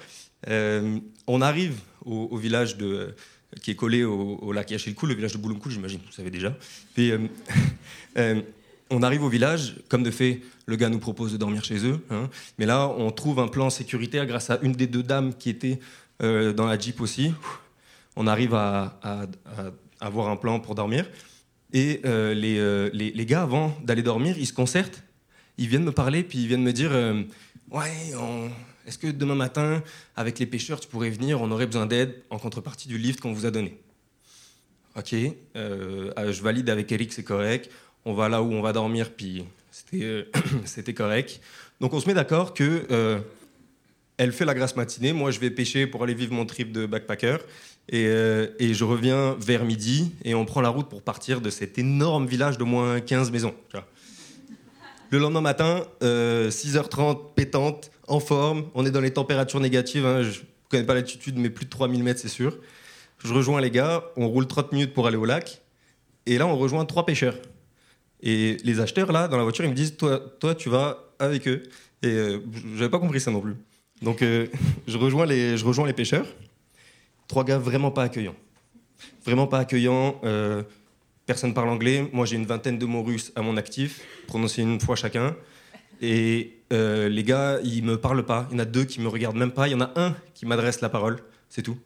Euh, 0.49 0.99
on 1.27 1.41
arrive 1.41 1.79
au, 2.05 2.37
village 2.37 2.77
de, 2.77 3.15
qui 3.63 3.71
est 3.71 3.77
collé 3.77 4.05
au, 4.05 4.53
lac 4.53 4.71
Yachilkou, 4.71 5.07
le 5.07 5.15
village 5.15 5.33
de 5.33 5.39
Bouloumkou, 5.39 5.71
j'imagine, 5.71 6.01
vous 6.05 6.13
savez 6.13 6.31
déjà. 6.31 6.57
Euh, 6.99 7.29
on 8.93 9.03
arrive 9.03 9.25
au 9.25 9.29
village, 9.29 9.77
comme 9.89 10.03
de 10.03 10.11
fait, 10.11 10.41
le 10.67 10.77
gars 10.77 10.89
nous 10.89 10.99
propose 10.99 11.33
de 11.33 11.37
dormir 11.37 11.65
chez 11.65 11.85
eux. 11.87 12.01
Hein. 12.11 12.29
Mais 12.59 12.67
là, 12.67 12.89
on 12.89 13.11
trouve 13.11 13.41
un 13.41 13.49
plan 13.49 13.71
sécuritaire 13.71 14.27
grâce 14.27 14.51
à 14.51 14.59
une 14.63 14.73
des 14.73 14.87
deux 14.87 15.03
dames 15.03 15.35
qui 15.35 15.51
était 15.51 15.81
dans 16.21 16.67
la 16.67 16.79
Jeep 16.79 17.01
aussi. 17.01 17.33
On 18.15 18.29
arrive 18.29 18.55
à 18.55 19.01
avoir 20.01 20.29
un 20.29 20.37
plan 20.37 20.61
pour 20.61 20.75
dormir. 20.75 21.07
Et 21.73 22.01
euh, 22.05 22.35
euh, 22.35 22.91
les, 22.93 23.27
gars, 23.27 23.43
avant 23.43 23.77
d'aller 23.83 24.03
dormir, 24.03 24.37
ils 24.39 24.47
se 24.47 24.53
concertent, 24.53 25.03
ils 25.57 25.69
viennent 25.69 25.85
me 25.85 25.93
parler, 25.93 26.23
puis 26.23 26.41
ils 26.41 26.49
viennent 26.49 26.63
me 26.63 26.73
dire 26.73 26.91
euh, 26.93 27.23
Ouais, 27.71 27.91
est-ce 28.87 28.99
que 28.99 29.07
demain 29.07 29.35
matin, 29.35 29.83
avec 30.15 30.39
les 30.39 30.47
pêcheurs, 30.47 30.81
tu 30.81 30.89
pourrais 30.89 31.11
venir? 31.11 31.41
On 31.41 31.51
aurait 31.51 31.67
besoin 31.67 31.87
d'aide 31.87 32.23
en 32.29 32.39
contrepartie 32.39 32.89
du 32.89 32.99
lift 32.99 33.21
qu'on 33.21 33.33
vous 33.33 33.47
a 33.47 33.51
donné. 33.51 33.79
Ok, 34.95 35.15
je 35.55 36.43
valide 36.43 36.69
avec 36.69 36.93
Eric, 36.93 37.15
c'est 37.15 37.23
correct. 37.23 37.71
On 38.05 38.15
va 38.15 38.29
là 38.29 38.43
où 38.43 38.53
on 38.53 38.63
va 38.63 38.73
dormir, 38.73 39.11
puis 39.11 39.45
c'était 39.71 40.95
correct. 40.95 41.41
Donc 41.81 41.93
on 41.93 42.01
se 42.01 42.07
met 42.07 42.15
d'accord 42.15 42.55
que 42.55 43.23
elle 44.19 44.33
fait 44.33 44.45
la 44.45 44.55
grasse 44.55 44.77
matinée, 44.77 45.13
moi 45.13 45.31
je 45.31 45.41
vais 45.41 45.51
pêcher 45.51 45.87
pour 45.87 46.03
aller 46.03 46.15
vivre 46.15 46.33
mon 46.33 46.47
trip 46.47 46.73
de 46.73 46.87
backpacker. 46.87 47.39
Euh, 47.93 48.49
et, 48.61 48.75
je 48.75 48.85
reviens 48.85 49.37
vers 49.41 49.65
midi 49.65 50.13
et 50.25 50.35
on 50.35 50.45
prend 50.45 50.61
la 50.61 50.69
route 50.69 50.89
pour 50.89 51.03
partir 51.03 51.41
de 51.41 51.51
cet 51.51 51.79
énorme 51.79 52.27
village 52.27 52.57
de 52.57 52.65
moins 52.65 53.01
15 53.01 53.33
maisons. 53.33 53.55
Le 55.11 55.19
lendemain 55.19 55.41
matin, 55.41 55.85
6h30, 56.01 57.11
euh, 57.11 57.15
pétante, 57.35 57.91
en 58.07 58.21
forme, 58.21 58.67
on 58.75 58.87
est 58.87 58.91
dans 58.91 59.01
les 59.01 59.13
températures 59.13 59.61
négatives, 59.61 60.07
hein, 60.07 60.23
je 60.23 60.41
ne 60.41 60.45
connais 60.71 60.85
pas 60.85 60.95
l'altitude, 60.95 61.37
mais 61.37 61.51
plus 61.51 61.67
de 61.67 61.71
3000 61.71 62.03
mètres, 62.03 62.21
c'est 62.21 62.29
sûr. 62.29 62.57
Je 63.19 63.35
rejoins 63.35 63.61
les 63.61 63.71
gars, 63.71 64.05
on 64.17 64.29
roule 64.29 64.47
30 64.47 64.73
minutes 64.73 64.95
pour 64.95 65.07
aller 65.07 65.19
au 65.19 65.25
lac, 65.25 65.61
et 66.27 66.39
là, 66.39 66.47
on 66.47 66.57
rejoint 66.57 66.85
trois 66.87 67.05
pêcheurs. 67.05 67.35
Et 68.23 68.57
les 68.65 68.81
acheteurs, 68.81 69.11
là, 69.11 69.29
dans 69.29 69.37
la 69.37 69.43
voiture, 69.43 69.65
ils 69.65 69.71
me 69.71 69.75
disent 69.75 69.97
Toi, 69.97 70.21
toi 70.39 70.55
tu 70.55 70.69
vas 70.69 70.99
avec 71.19 71.49
eux. 71.49 71.63
Et 72.03 72.09
euh, 72.09 72.41
je 72.53 72.75
n'avais 72.75 72.89
pas 72.89 72.99
compris 72.99 73.21
ça 73.21 73.31
non 73.31 73.41
plus. 73.41 73.57
Donc, 74.01 74.21
je, 74.87 74.97
rejoins 74.97 75.27
les, 75.27 75.57
je 75.57 75.65
rejoins 75.65 75.87
les 75.87 75.93
pêcheurs. 75.93 76.27
Trois 77.29 77.45
gars 77.45 77.59
vraiment 77.59 77.91
pas 77.91 78.05
accueillants. 78.05 78.35
Vraiment 79.25 79.47
pas 79.47 79.59
accueillants. 79.59 80.21
Euh, 80.25 80.63
personne 81.27 81.55
parle 81.55 81.69
anglais. 81.69 82.09
Moi, 82.13 82.27
j'ai 82.27 82.37
une 82.37 82.47
vingtaine 82.47 82.79
de 82.79 82.87
mots 82.87 83.03
russes 83.03 83.33
à 83.37 83.43
mon 83.43 83.57
actif, 83.57 84.01
prononcés 84.27 84.63
une 84.63 84.81
fois 84.81 84.97
chacun. 84.97 85.37
Et 86.01 86.59
euh, 86.73 87.09
les 87.09 87.23
gars, 87.23 87.61
ils 87.63 87.85
me 87.85 87.97
parlent 87.97 88.25
pas. 88.25 88.49
Il 88.51 88.55
y 88.55 88.57
en 88.57 88.59
a 88.61 88.65
deux 88.65 88.85
qui 88.85 89.01
me 89.01 89.09
regardent 89.09 89.37
même 89.37 89.53
pas. 89.53 89.69
Il 89.69 89.73
y 89.73 89.75
en 89.75 89.81
a 89.81 89.93
un 89.97 90.15
qui 90.35 90.47
m'adresse 90.47 90.81
la 90.81 90.89
parole. 90.89 91.21
C'est 91.49 91.63
tout. 91.63 91.79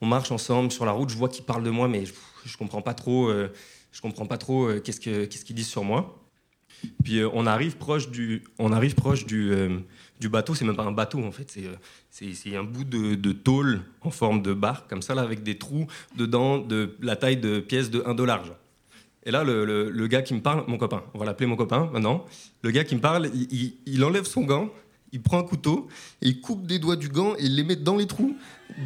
On 0.00 0.06
marche 0.06 0.30
ensemble 0.30 0.70
sur 0.70 0.84
la 0.84 0.92
route. 0.92 1.10
Je 1.10 1.16
vois 1.16 1.28
qu'ils 1.28 1.44
parlent 1.44 1.64
de 1.64 1.70
moi, 1.70 1.88
mais 1.88 2.06
je, 2.06 2.12
je 2.44 2.56
comprends 2.56 2.82
pas 2.82 2.94
trop. 2.94 3.30
Euh, 3.92 3.96
je 3.96 4.00
comprends 4.00 4.26
pas 4.26 4.38
trop 4.38 4.68
qu'est-ce 4.84 5.00
qu'ils 5.00 5.56
disent 5.56 5.68
sur 5.68 5.84
moi. 5.84 6.18
Puis 7.04 7.20
on 7.32 7.46
arrive 7.46 7.76
proche 7.76 8.10
du, 8.10 8.42
on 8.58 8.72
arrive 8.72 8.94
proche 8.94 9.24
du, 9.24 9.52
du 10.20 10.28
bateau. 10.28 10.54
C'est 10.54 10.64
même 10.64 10.76
pas 10.76 10.84
un 10.84 10.92
bateau 10.92 11.22
en 11.22 11.30
fait. 11.30 11.56
C'est 12.10 12.56
un 12.56 12.64
bout 12.64 12.84
de, 12.84 13.32
tôle 13.32 13.82
en 14.00 14.10
forme 14.10 14.42
de 14.42 14.52
barque, 14.54 14.88
comme 14.88 15.02
ça, 15.02 15.14
là, 15.14 15.22
avec 15.22 15.42
des 15.42 15.58
trous 15.58 15.86
dedans 16.16 16.58
de 16.58 16.96
la 17.00 17.16
taille 17.16 17.36
de 17.36 17.60
pièces 17.60 17.90
de 17.90 18.02
1 18.04 18.14
dollar. 18.14 18.44
Et 19.24 19.30
là, 19.30 19.44
le, 19.44 20.06
gars 20.08 20.22
qui 20.22 20.34
me 20.34 20.40
parle, 20.40 20.64
mon 20.66 20.78
copain, 20.78 21.02
on 21.14 21.18
va 21.18 21.24
l'appeler 21.24 21.46
mon 21.46 21.56
copain 21.56 21.88
maintenant, 21.92 22.24
le 22.62 22.70
gars 22.70 22.84
qui 22.84 22.96
me 22.96 23.00
parle, 23.00 23.30
il, 23.86 24.04
enlève 24.04 24.24
son 24.24 24.42
gant, 24.42 24.70
il 25.12 25.22
prend 25.22 25.38
un 25.38 25.44
couteau, 25.44 25.88
il 26.20 26.40
coupe 26.40 26.66
des 26.66 26.78
doigts 26.78 26.96
du 26.96 27.08
gant 27.08 27.34
et 27.36 27.44
il 27.44 27.54
les 27.54 27.62
met 27.62 27.76
dans 27.76 27.96
les 27.96 28.06
trous 28.06 28.36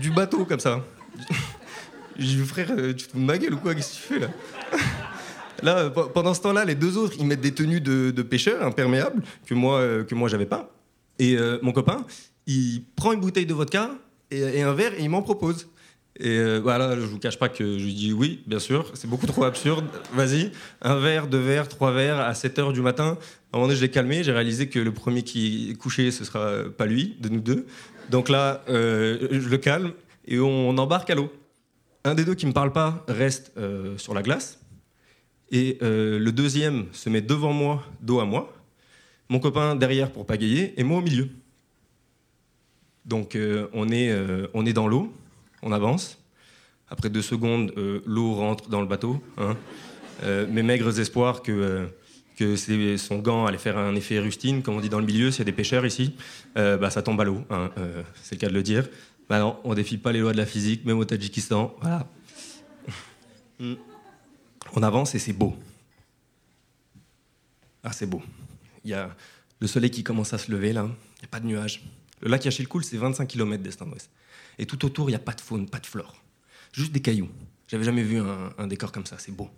du 0.00 0.10
bateau, 0.10 0.44
comme 0.44 0.60
ça. 0.60 0.84
J'ai 2.18 2.36
dit, 2.36 2.46
frère, 2.46 2.70
euh, 2.70 2.94
tu 2.94 3.06
te 3.06 3.12
fous 3.12 3.18
de 3.18 3.24
ma 3.24 3.36
gueule 3.38 3.54
ou 3.54 3.58
quoi? 3.58 3.74
Qu'est-ce 3.74 3.92
que 3.92 4.06
tu 4.06 4.14
fais 4.14 4.18
là? 4.20 4.28
Là, 5.62 5.90
pendant 5.90 6.34
ce 6.34 6.42
temps-là, 6.42 6.64
les 6.64 6.74
deux 6.74 6.98
autres, 6.98 7.14
ils 7.18 7.26
mettent 7.26 7.40
des 7.40 7.54
tenues 7.54 7.80
de, 7.80 8.22
pêcheurs 8.22 8.62
imperméables 8.62 9.22
que 9.46 9.54
moi, 9.54 9.78
euh, 9.78 10.04
que 10.04 10.14
moi 10.14 10.28
j'avais 10.28 10.46
pas. 10.46 10.70
Et 11.18 11.36
euh, 11.36 11.58
mon 11.62 11.72
copain, 11.72 12.04
il 12.46 12.84
prend 12.94 13.12
une 13.12 13.20
bouteille 13.20 13.46
de 13.46 13.54
vodka 13.54 13.90
et, 14.30 14.62
un 14.62 14.74
verre 14.74 14.92
et 14.98 15.02
il 15.02 15.10
m'en 15.10 15.22
propose. 15.22 15.68
Et 16.18 16.38
euh, 16.38 16.60
voilà, 16.62 16.96
je 16.96 17.04
vous 17.04 17.18
cache 17.18 17.38
pas 17.38 17.48
que 17.48 17.78
je 17.78 17.84
lui 17.84 17.94
dis 17.94 18.12
oui, 18.12 18.42
bien 18.46 18.58
sûr, 18.58 18.90
c'est 18.94 19.08
beaucoup 19.08 19.26
trop 19.26 19.44
absurde. 19.44 19.86
Vas-y, 20.14 20.50
un 20.82 20.98
verre, 20.98 21.26
deux 21.26 21.40
verres, 21.40 21.68
trois 21.68 21.92
verres 21.92 22.20
à 22.20 22.34
7 22.34 22.58
h 22.58 22.72
du 22.72 22.80
matin. 22.80 23.18
À 23.52 23.56
un 23.56 23.58
moment 23.58 23.66
donné, 23.66 23.76
je 23.76 23.82
l'ai 23.82 23.90
calmé, 23.90 24.24
j'ai 24.24 24.32
réalisé 24.32 24.68
que 24.68 24.78
le 24.78 24.92
premier 24.92 25.22
qui 25.22 25.70
est 25.70 25.74
couché, 25.74 26.10
ce 26.10 26.24
sera 26.24 26.64
pas 26.76 26.86
lui, 26.86 27.16
de 27.20 27.28
nous 27.28 27.40
deux. 27.40 27.66
Donc 28.10 28.28
là, 28.28 28.62
je 28.68 29.48
le 29.48 29.58
calme 29.58 29.92
et 30.26 30.38
on, 30.40 30.76
embarque 30.76 31.10
à 31.10 31.14
l'eau. 31.14 31.30
Un 32.06 32.14
des 32.14 32.24
deux 32.24 32.36
qui 32.36 32.46
me 32.46 32.52
parle 32.52 32.72
pas 32.72 33.04
reste 33.08 33.50
euh, 33.56 33.98
sur 33.98 34.14
la 34.14 34.22
glace. 34.22 34.60
Et 35.50 35.78
le 35.80 36.30
deuxième 36.30 36.86
se 36.92 37.08
met 37.08 37.20
devant 37.20 37.52
moi, 37.52 37.84
dos 38.00 38.20
à 38.20 38.24
moi. 38.24 38.52
Mon 39.28 39.40
copain 39.40 39.74
derrière 39.74 40.12
pour 40.12 40.24
pagayer 40.24 40.72
et 40.76 40.84
moi 40.84 40.98
au 40.98 41.02
milieu. 41.02 41.28
Donc 43.04 43.34
euh, 43.34 43.66
on, 43.72 43.88
est, 43.88 44.10
euh, 44.10 44.46
on 44.54 44.66
est 44.66 44.72
dans 44.72 44.86
l'eau, 44.86 45.12
on 45.62 45.72
avance. 45.72 46.18
Après 46.88 47.10
deux 47.10 47.22
secondes, 47.22 47.72
euh, 47.76 48.02
l'eau 48.06 48.34
rentre 48.34 48.68
dans 48.68 48.80
le 48.80 48.86
bateau. 48.86 49.20
Hein. 49.36 49.56
euh, 50.22 50.46
mes 50.48 50.62
maigres 50.62 50.98
espoirs 51.00 51.42
que, 51.42 51.52
euh, 51.52 51.86
que 52.36 52.56
son 52.96 53.18
gant 53.18 53.46
allait 53.46 53.58
faire 53.58 53.78
un 53.78 53.94
effet 53.94 54.18
rustine, 54.18 54.62
comme 54.62 54.76
on 54.76 54.80
dit 54.80 54.88
dans 54.88 55.00
le 55.00 55.06
milieu, 55.06 55.30
s'il 55.30 55.40
y 55.40 55.42
a 55.42 55.44
des 55.46 55.52
pêcheurs 55.52 55.86
ici, 55.86 56.14
euh, 56.56 56.76
bah, 56.76 56.90
ça 56.90 57.02
tombe 57.02 57.20
à 57.20 57.24
l'eau, 57.24 57.42
hein, 57.50 57.70
euh, 57.78 58.02
c'est 58.22 58.34
le 58.34 58.40
cas 58.40 58.48
de 58.48 58.54
le 58.54 58.62
dire. 58.62 58.88
Bah 59.28 59.40
non, 59.40 59.58
on 59.64 59.74
défie 59.74 59.98
pas 59.98 60.12
les 60.12 60.20
lois 60.20 60.32
de 60.32 60.36
la 60.36 60.46
physique, 60.46 60.84
même 60.84 60.98
au 60.98 61.04
Tadjikistan, 61.04 61.74
voilà. 61.80 62.08
Mm. 63.58 63.74
On 64.74 64.82
avance 64.82 65.14
et 65.14 65.18
c'est 65.18 65.32
beau. 65.32 65.56
Ah, 67.82 67.92
c'est 67.92 68.06
beau. 68.06 68.22
Il 68.84 68.90
y 68.90 68.94
a 68.94 69.14
le 69.60 69.66
soleil 69.66 69.90
qui 69.90 70.04
commence 70.04 70.32
à 70.32 70.38
se 70.38 70.50
lever, 70.50 70.72
là, 70.72 70.82
il 70.82 71.20
n'y 71.20 71.24
a 71.24 71.28
pas 71.28 71.40
de 71.40 71.46
nuages. 71.46 71.82
Le 72.20 72.28
lac 72.28 72.44
Yachilcoul, 72.44 72.84
c'est 72.84 72.96
25 72.96 73.26
km 73.26 73.62
d'est 73.62 73.80
en 73.82 73.88
ouest. 73.90 74.10
Et 74.58 74.66
tout 74.66 74.84
autour, 74.84 75.08
il 75.08 75.12
n'y 75.12 75.16
a 75.16 75.20
pas 75.20 75.32
de 75.32 75.40
faune, 75.40 75.68
pas 75.68 75.78
de 75.78 75.86
flore. 75.86 76.22
Juste 76.72 76.92
des 76.92 77.00
cailloux. 77.00 77.30
J'avais 77.68 77.84
jamais 77.84 78.02
vu 78.02 78.18
un, 78.18 78.52
un 78.58 78.66
décor 78.66 78.92
comme 78.92 79.06
ça, 79.06 79.16
c'est 79.18 79.32
beau. 79.32 79.50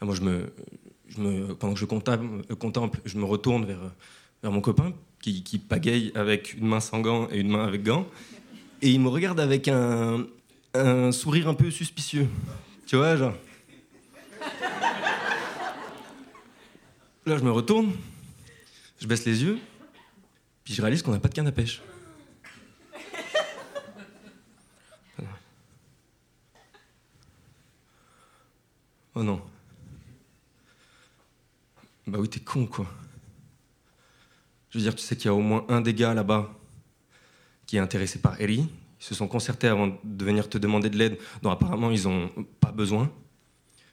Là, 0.00 0.06
moi, 0.06 0.14
je 0.14 0.20
me, 0.20 0.52
je 1.08 1.20
me, 1.20 1.54
pendant 1.54 1.74
que 1.74 1.80
je 1.80 1.84
contemple, 1.84 2.24
euh, 2.50 2.54
contemple, 2.54 3.00
je 3.04 3.18
me 3.18 3.24
retourne 3.24 3.64
vers, 3.64 3.82
euh, 3.82 3.90
vers 4.42 4.52
mon 4.52 4.60
copain 4.60 4.92
qui, 5.20 5.42
qui 5.42 5.58
pagaille 5.58 6.12
avec 6.14 6.54
une 6.54 6.66
main 6.66 6.80
sans 6.80 7.00
gants 7.00 7.28
et 7.30 7.38
une 7.38 7.48
main 7.48 7.64
avec 7.64 7.82
gants. 7.82 8.06
Et 8.80 8.90
il 8.90 9.00
me 9.00 9.08
regarde 9.08 9.40
avec 9.40 9.68
un, 9.68 10.26
sourire 11.12 11.48
un 11.48 11.54
peu 11.54 11.70
suspicieux. 11.70 12.28
Tu 12.86 12.96
vois, 12.96 13.16
genre. 13.16 13.34
Là, 17.26 17.36
je 17.36 17.44
me 17.44 17.50
retourne, 17.50 17.92
je 18.98 19.06
baisse 19.06 19.26
les 19.26 19.42
yeux, 19.42 19.58
puis 20.64 20.72
je 20.72 20.80
réalise 20.80 21.02
qu'on 21.02 21.10
n'a 21.10 21.18
pas 21.18 21.28
de 21.28 21.34
canne 21.34 21.46
à 21.46 21.52
pêche. 21.52 21.82
Oh 29.14 29.22
non. 29.22 29.42
Bah 32.06 32.18
oui, 32.20 32.28
t'es 32.28 32.40
con, 32.40 32.66
quoi. 32.66 32.86
Je 34.70 34.78
veux 34.78 34.84
dire, 34.84 34.94
tu 34.94 35.02
sais 35.02 35.16
qu'il 35.16 35.26
y 35.26 35.28
a 35.28 35.34
au 35.34 35.40
moins 35.40 35.66
un 35.68 35.80
des 35.80 35.92
gars 35.92 36.14
là-bas 36.14 36.48
qui 37.68 37.76
est 37.76 37.80
intéressé 37.80 38.18
par 38.18 38.40
Ellie. 38.40 38.66
Ils 39.00 39.04
se 39.04 39.14
sont 39.14 39.28
concertés 39.28 39.68
avant 39.68 39.96
de 40.02 40.24
venir 40.24 40.48
te 40.48 40.58
demander 40.58 40.90
de 40.90 40.96
l'aide, 40.96 41.18
dont 41.42 41.50
apparemment 41.50 41.92
ils 41.92 42.08
ont 42.08 42.30
pas 42.60 42.72
besoin. 42.72 43.12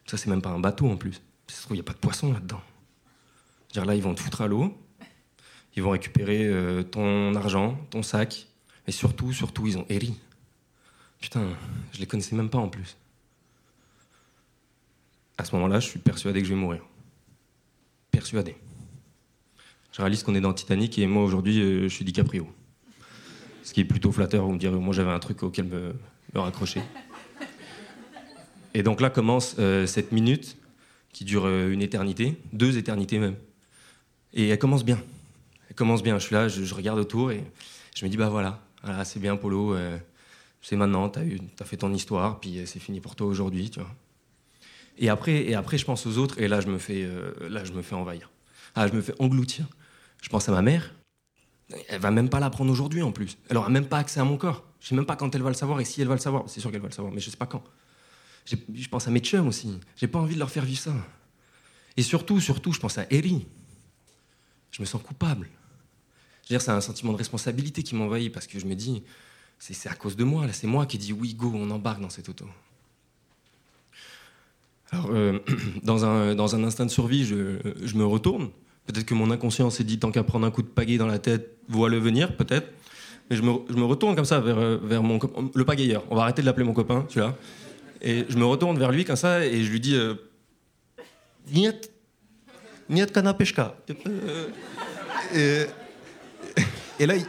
Ça, 0.08 0.18
c'est 0.18 0.30
même 0.30 0.42
pas 0.42 0.50
un 0.50 0.60
bateau 0.60 0.90
en 0.90 0.96
plus. 0.96 1.22
Se 1.48 1.62
trouve, 1.62 1.76
il 1.76 1.80
n'y 1.80 1.82
a 1.82 1.84
pas 1.84 1.94
de 1.94 2.00
poisson 2.00 2.34
là-dedans. 2.34 2.62
Là, 3.76 3.94
ils 3.94 4.02
vont 4.02 4.16
te 4.16 4.22
foutre 4.22 4.42
à 4.42 4.48
l'eau. 4.48 4.76
Ils 5.76 5.84
vont 5.84 5.90
récupérer 5.90 6.46
euh, 6.46 6.84
ton 6.84 7.36
argent, 7.36 7.78
ton 7.90 8.02
sac. 8.02 8.48
Et 8.88 8.92
surtout, 8.92 9.34
surtout, 9.34 9.68
ils 9.68 9.78
ont 9.78 9.86
Ellie. 9.90 10.18
Putain, 11.20 11.46
je 11.92 12.00
les 12.00 12.08
connaissais 12.08 12.36
même 12.36 12.50
pas 12.50 12.58
en 12.58 12.70
plus. 12.70 12.96
À 15.38 15.44
ce 15.44 15.54
moment-là, 15.56 15.82
je 15.82 15.88
suis 15.88 16.00
persuadé 16.00 16.42
que 16.42 16.48
je 16.48 16.54
vais 16.54 16.60
mourir. 16.60 16.82
Persuadé. 18.12 18.56
Je 19.92 20.02
réalise 20.02 20.24
qu'on 20.24 20.36
est 20.36 20.42
dans 20.42 20.54
Titanic 20.54 20.98
et 20.98 21.08
moi 21.08 21.24
aujourd'hui, 21.24 21.60
euh, 21.60 21.84
je 21.84 21.94
suis 21.94 22.06
DiCaprio. 22.06 22.48
Ce 23.66 23.74
qui 23.74 23.82
est 23.82 23.86
plutôt 23.86 24.12
flatteur, 24.12 24.46
vous 24.46 24.52
me 24.52 24.60
direz, 24.60 24.76
moi 24.76 24.94
j'avais 24.94 25.10
un 25.10 25.18
truc 25.18 25.42
auquel 25.42 25.66
me, 25.66 25.96
raccrocher. 26.36 26.82
Et 28.76 28.84
donc 28.84 29.02
là 29.02 29.10
commence 29.10 29.56
euh, 29.58 29.88
cette 29.88 30.12
minute 30.12 30.56
qui 31.12 31.26
dure 31.26 31.46
euh, 31.48 31.72
une 31.72 31.82
éternité, 31.82 32.38
deux 32.54 32.78
éternités 32.78 33.18
même. 33.18 33.36
Et 34.34 34.50
elle 34.50 34.60
commence 34.60 34.86
bien. 34.86 35.02
Elle 35.68 35.76
commence 35.76 36.04
bien. 36.04 36.20
Je 36.20 36.26
suis 36.26 36.36
là, 36.36 36.48
je, 36.48 36.76
regarde 36.76 37.00
autour 37.00 37.32
et 37.32 37.44
je 37.96 38.06
me 38.06 38.12
dis, 38.12 38.18
bah 38.18 38.30
voilà, 38.30 38.62
c'est 39.04 39.20
bien 39.20 39.36
Polo, 39.36 39.74
euh, 39.74 39.98
c'est 40.62 40.76
maintenant, 40.76 41.10
t'as 41.10 41.24
eu- 41.24 41.40
t'as 41.56 41.66
fait 41.66 41.78
ton 41.78 41.92
histoire, 41.92 42.40
puis 42.40 42.62
c'est 42.68 42.80
fini 42.80 43.00
pour 43.00 43.16
toi 43.16 43.26
aujourd'hui. 43.26 43.72
Et 45.00 45.10
après, 45.10 45.44
et 45.44 45.56
après, 45.56 45.80
je 45.80 45.86
pense 45.86 46.06
aux 46.06 46.20
autres, 46.20 46.40
et 46.40 46.48
là, 46.48 46.62
je 46.62 46.68
me 46.68 46.78
fais, 46.78 47.10
là, 47.50 47.64
je 47.64 47.72
me 47.72 47.82
fais 47.82 47.96
envahir. 47.96 48.30
Ah, 48.76 48.88
je 48.88 48.94
me 48.94 49.02
fais 49.02 49.16
engloutir. 49.18 49.66
Je 50.22 50.30
pense 50.30 50.50
à 50.50 50.52
ma 50.52 50.62
mère. 50.62 50.94
Elle 51.88 52.00
va 52.00 52.12
même 52.12 52.30
pas 52.30 52.40
l'apprendre 52.40 52.72
aujourd'hui, 52.72 53.02
en 53.02 53.12
plus. 53.12 53.38
Elle 53.50 53.58
aura 53.58 53.70
même 53.70 53.88
pas 53.88 53.98
accès 53.98 54.20
à 54.20 54.24
mon 54.24 54.38
corps. 54.38 54.64
Je 54.80 54.90
sais 54.90 54.96
même 54.96 55.06
pas 55.06 55.16
quand 55.16 55.34
elle 55.34 55.42
va 55.42 55.50
le 55.50 55.56
savoir, 55.56 55.80
et 55.80 55.86
si 55.86 56.02
elle 56.02 56.08
va 56.08 56.14
le 56.14 56.20
savoir. 56.20 56.44
C'est 56.48 56.60
sûr 56.60 56.72
qu'elle 56.72 56.82
va 56.82 56.88
le 56.88 56.94
savoir, 56.94 57.14
mais 57.14 57.20
je 57.20 57.30
sais 57.30 57.38
pas 57.38 57.48
quand. 57.48 57.64
Je 58.46 58.88
pense 58.88 59.08
à 59.08 59.12
mes 59.12 59.20
chums 59.20 59.48
aussi. 59.48 59.80
J'ai 59.96 60.08
pas 60.08 60.20
envie 60.20 60.36
de 60.36 60.40
leur 60.40 60.52
faire 60.52 60.66
vivre 60.66 60.80
ça. 60.80 60.94
Et 61.98 62.04
surtout, 62.04 62.40
surtout, 62.40 62.72
je 62.72 62.80
pense 62.80 62.98
à 62.98 63.06
Ellie. 63.10 63.48
Je 64.70 64.82
me 64.82 64.86
sens 64.86 65.02
coupable. 65.02 65.50
Je 66.44 66.50
dire, 66.50 66.62
c'est 66.62 66.72
un 66.72 66.82
sentiment 66.82 67.14
de 67.14 67.18
responsabilité 67.18 67.82
qui 67.82 67.96
m'envahit 67.96 68.32
parce 68.32 68.46
que 68.46 68.60
je 68.60 68.68
me 68.68 68.76
dis, 68.76 69.02
c'est 69.58 69.90
à 69.90 69.96
cause 69.96 70.16
de 70.16 70.24
moi, 70.24 70.46
là, 70.46 70.54
c'est 70.54 70.68
moi 70.68 70.86
qui 70.86 71.00
dit 71.00 71.14
oui, 71.14 71.34
go, 71.34 71.52
on 71.56 71.72
embarque 71.72 72.02
dans 72.02 72.12
cette 72.12 72.30
auto. 72.30 72.46
Alors, 74.92 75.08
euh, 75.10 75.40
dans, 75.84 76.06
un, 76.06 76.36
dans 76.36 76.56
un 76.56 76.64
instinct 76.64 76.86
de 76.86 76.92
survie, 76.92 77.26
je 77.26 77.96
me 77.96 78.06
retourne. 78.06 78.52
Peut-être 78.86 79.06
que 79.06 79.14
mon 79.14 79.32
inconscient 79.32 79.70
s'est 79.70 79.84
dit, 79.84 79.98
tant 80.00 80.12
qu'à 80.12 80.24
prendre 80.24 80.46
un 80.46 80.52
coup 80.52 80.62
de 80.62 80.68
pagaie 80.68 80.98
dans 80.98 81.08
la 81.08 81.20
tête, 81.20 81.58
vois 81.68 81.90
le 81.90 81.98
venir, 81.98 82.36
peut-être. 82.36 82.68
Mais 83.30 83.36
je 83.36 83.42
me, 83.42 83.54
je 83.70 83.76
me 83.76 83.86
retourne 83.86 84.16
comme 84.16 84.26
ça 84.26 84.40
vers, 84.40 84.60
euh, 84.60 84.78
vers 84.84 85.02
mon 85.02 85.20
le 85.54 85.66
pagailleur. 85.66 86.04
On 86.12 86.16
va 86.16 86.24
arrêter 86.24 86.42
de 86.42 86.46
l'appeler 86.46 86.66
mon 86.66 86.74
copain, 86.74 87.06
celui-là. 87.10 87.36
Et 88.02 88.26
je 88.30 88.38
me 88.38 88.46
retourne 88.46 88.78
vers 88.78 88.92
lui 88.92 89.04
comme 89.04 89.16
ça 89.16 89.44
et 89.44 89.64
je 89.64 89.72
lui 89.72 89.80
dis, 89.80 89.96
euh, 89.96 90.14
Niet, 91.52 91.92
niet 92.90 93.12
kanapeshka. 93.12 93.76
Euh, 93.90 94.48
et, 95.36 95.66
et 97.00 97.06
là, 97.06 97.16
il, 97.16 97.26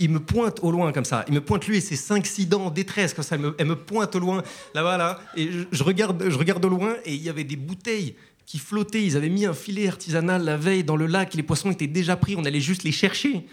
il 0.00 0.10
me 0.10 0.18
pointe 0.18 0.58
au 0.62 0.72
loin 0.72 0.90
comme 0.92 1.04
ça. 1.04 1.24
Il 1.28 1.34
me 1.34 1.40
pointe 1.40 1.66
lui 1.68 1.76
et 1.76 1.80
ses 1.80 1.94
cinq 1.94 2.26
six 2.26 2.46
dents 2.46 2.66
en 2.66 2.70
détresse 2.70 3.14
comme 3.14 3.22
ça. 3.22 3.36
Elle 3.36 3.42
me, 3.42 3.54
elle 3.58 3.66
me 3.66 3.76
pointe 3.76 4.16
au 4.16 4.18
loin 4.18 4.42
là-bas 4.74 4.96
là. 4.96 5.20
Et 5.36 5.50
je, 5.52 5.64
je 5.70 5.84
regarde, 5.84 6.24
je 6.28 6.36
regarde 6.36 6.64
au 6.64 6.68
loin 6.68 6.96
et 7.04 7.14
il 7.14 7.22
y 7.22 7.28
avait 7.28 7.44
des 7.44 7.54
bouteilles 7.54 8.16
qui 8.52 8.58
flottaient. 8.58 9.02
Ils 9.02 9.16
avaient 9.16 9.30
mis 9.30 9.46
un 9.46 9.54
filet 9.54 9.88
artisanal 9.88 10.44
la 10.44 10.58
veille 10.58 10.84
dans 10.84 10.96
le 10.96 11.06
lac. 11.06 11.32
Les 11.32 11.42
poissons 11.42 11.70
étaient 11.70 11.86
déjà 11.86 12.16
pris. 12.16 12.36
On 12.36 12.44
allait 12.44 12.60
juste 12.60 12.82
les 12.82 12.92
chercher. 12.92 13.46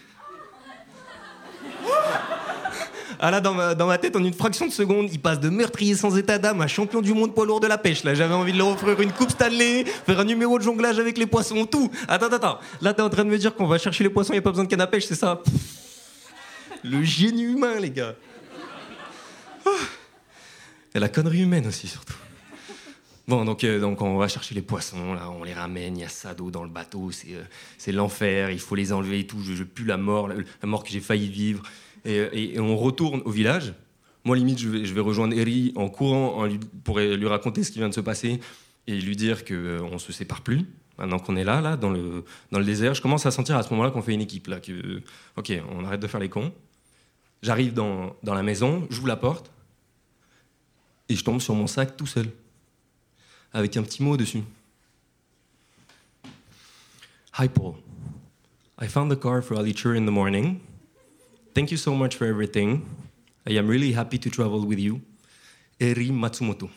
Ah 3.21 3.31
là, 3.31 3.39
dans 3.39 3.53
ma, 3.53 3.97
tête, 3.97 4.17
en 4.17 4.23
une 4.23 4.33
fraction 4.33 4.67
de 4.67 4.73
seconde, 4.73 5.07
il 5.09 5.19
passe 5.19 5.39
de 5.39 5.47
meurtrier 5.47 5.95
sans 5.95 6.17
état 6.17 6.37
d'âme 6.37 6.59
à 6.59 6.67
champion 6.67 7.01
du 7.01 7.13
monde 7.13 7.33
poids 7.33 7.45
lourd 7.45 7.61
de 7.61 7.67
la 7.67 7.77
pêche. 7.77 8.03
Là, 8.03 8.13
j'avais 8.13 8.33
envie 8.33 8.51
de 8.51 8.57
leur 8.57 8.67
offrir 8.67 8.99
une 8.99 9.13
coupe 9.13 9.31
Stanley, 9.31 9.85
faire 9.85 10.19
un 10.19 10.25
numéro 10.25 10.57
de 10.57 10.63
jonglage 10.63 10.99
avec 10.99 11.17
les 11.17 11.25
poissons, 11.25 11.65
tout. 11.65 11.89
Attends, 12.09 12.25
attends, 12.25 12.35
attends. 12.35 12.59
Là, 12.81 12.93
t'es 12.93 13.01
en 13.01 13.09
train 13.09 13.23
de 13.23 13.29
me 13.29 13.37
dire 13.37 13.55
qu'on 13.55 13.67
va 13.67 13.77
chercher 13.77 14.03
les 14.03 14.09
poissons, 14.09 14.33
il 14.33 14.35
n'y 14.35 14.39
a 14.39 14.41
pas 14.41 14.51
besoin 14.51 14.65
de 14.65 14.69
canne 14.69 14.81
à 14.81 14.87
pêche, 14.87 15.05
c'est 15.05 15.15
ça 15.15 15.41
Le 16.83 17.03
génie 17.03 17.43
humain, 17.43 17.79
les 17.79 17.91
gars. 17.91 18.15
Ah. 19.65 19.69
Et 20.93 20.99
la 20.99 21.07
connerie 21.07 21.43
humaine 21.43 21.67
aussi, 21.67 21.87
surtout. 21.87 22.15
Bon, 23.29 23.45
donc, 23.45 23.63
euh, 23.63 23.79
donc 23.79 24.01
on 24.01 24.17
va 24.17 24.27
chercher 24.27 24.55
les 24.55 24.63
poissons, 24.63 25.13
là, 25.13 25.29
on 25.29 25.43
les 25.43 25.53
ramène, 25.53 25.95
il 25.95 26.01
y 26.01 26.03
a 26.03 26.09
ça 26.09 26.33
d'eau 26.33 26.49
dans 26.49 26.63
le 26.63 26.69
bateau, 26.69 27.11
c'est 27.11 27.35
euh, 27.35 27.91
l'enfer, 27.91 28.49
il 28.49 28.59
faut 28.59 28.73
les 28.73 28.91
enlever 28.91 29.19
et 29.19 29.27
tout, 29.27 29.37
je, 29.43 29.63
pue 29.63 29.85
la 29.85 29.97
mort, 29.97 30.29
la, 30.29 30.35
mort 30.63 30.83
que 30.83 30.89
j'ai 30.89 30.99
failli 30.99 31.27
vivre. 31.27 31.61
Et, 32.05 32.59
on 32.59 32.75
retourne 32.75 33.21
au 33.25 33.29
village. 33.29 33.75
Moi, 34.23 34.35
limite, 34.35 34.57
je 34.57 34.67
vais, 34.67 34.99
rejoindre 34.99 35.37
Eri 35.37 35.73
en 35.75 35.89
courant 35.89 36.43
lui- 36.45 36.59
pour 36.83 36.97
lui 36.97 37.27
raconter 37.27 37.63
ce 37.63 37.69
qui 37.69 37.77
vient 37.77 37.89
de 37.89 37.93
se 37.93 38.01
passer 38.01 38.39
et 38.87 38.99
lui 38.99 39.15
dire 39.15 39.45
qu'on 39.45 39.91
ne 39.91 39.99
se 39.99 40.11
sépare 40.11 40.41
plus. 40.41 40.65
Maintenant 40.97 41.19
qu'on 41.19 41.35
est 41.35 41.43
là, 41.43 41.61
là, 41.61 41.77
dans 41.77 41.91
le, 41.91 42.25
dans 42.51 42.57
le 42.57 42.65
désert, 42.65 42.95
je 42.95 43.01
commence 43.03 43.27
à 43.27 43.31
sentir 43.31 43.55
à 43.57 43.61
ce 43.61 43.69
moment-là 43.69 43.91
qu'on 43.91 44.01
fait 44.01 44.15
une 44.15 44.21
équipe. 44.21 44.47
Là, 44.47 44.59
que, 44.59 45.03
ok, 45.37 45.53
on 45.69 45.85
arrête 45.85 45.99
de 45.99 46.07
faire 46.07 46.19
les 46.19 46.29
cons. 46.29 46.51
J'arrive 47.43 47.75
dans, 47.75 48.15
dans 48.23 48.33
la 48.33 48.41
maison, 48.41 48.87
j'ouvre 48.89 49.07
la 49.07 49.17
porte 49.17 49.51
et 51.09 51.15
je 51.15 51.23
tombe 51.23 51.41
sur 51.41 51.53
mon 51.53 51.67
sac 51.67 51.95
tout 51.95 52.07
seul, 52.07 52.25
avec 53.53 53.77
un 53.77 53.83
petit 53.83 54.03
mot 54.03 54.17
dessus. 54.17 54.43
Hi 57.39 57.47
Paul, 57.47 57.75
I 58.81 58.87
found 58.87 59.11
the 59.11 59.19
car 59.19 59.41
for 59.41 59.57
Aliture 59.57 59.95
in 59.95 60.05
the 60.05 60.11
morning. 60.11 60.59
Thank 61.53 61.71
you 61.71 61.77
so 61.77 61.93
much 61.95 62.15
for 62.15 62.25
everything. 62.27 62.85
I 63.47 63.57
am 63.57 63.67
really 63.67 63.93
happy 63.93 64.19
to 64.19 64.29
travel 64.29 64.65
with 64.65 64.79
you. 64.79 65.01
Eri 65.79 66.11
Matsumoto. 66.11 66.69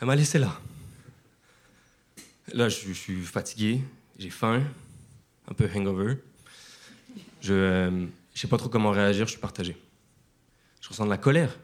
Elle 0.00 0.06
m'a 0.06 0.16
laissé 0.16 0.38
là. 0.38 0.60
Là, 2.52 2.68
je, 2.68 2.88
je 2.88 2.92
suis 2.92 3.22
fatigué, 3.22 3.80
j'ai 4.18 4.30
faim, 4.30 4.62
un 5.48 5.54
peu 5.54 5.68
hangover. 5.74 6.16
Je 7.40 7.88
ne 7.88 8.06
sais 8.34 8.46
pas 8.46 8.58
trop 8.58 8.68
comment 8.68 8.90
réagir, 8.90 9.26
je 9.26 9.32
suis 9.32 9.40
partagé. 9.40 9.76
Je 10.80 10.88
ressens 10.88 11.06
de 11.06 11.10
la 11.10 11.16
colère, 11.16 11.56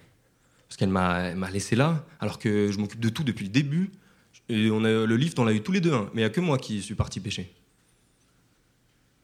parce 0.71 0.77
qu'elle 0.77 0.89
m'a 0.89 1.50
laissé 1.50 1.75
là, 1.75 2.07
alors 2.21 2.39
que 2.39 2.71
je 2.71 2.79
m'occupe 2.79 3.00
de 3.00 3.09
tout 3.09 3.25
depuis 3.25 3.45
le 3.45 3.50
début. 3.50 3.91
On 4.49 4.85
a, 4.85 5.05
le 5.05 5.17
lift, 5.17 5.37
on 5.41 5.45
l'a 5.45 5.53
eu 5.53 5.62
tous 5.62 5.73
les 5.73 5.81
deux, 5.81 5.93
hein, 5.93 6.09
mais 6.15 6.21
il 6.21 6.25
n'y 6.25 6.31
a 6.31 6.31
que 6.31 6.41
moi 6.41 6.59
qui 6.59 6.81
suis 6.81 6.95
parti 6.95 7.19
pêcher. 7.19 7.53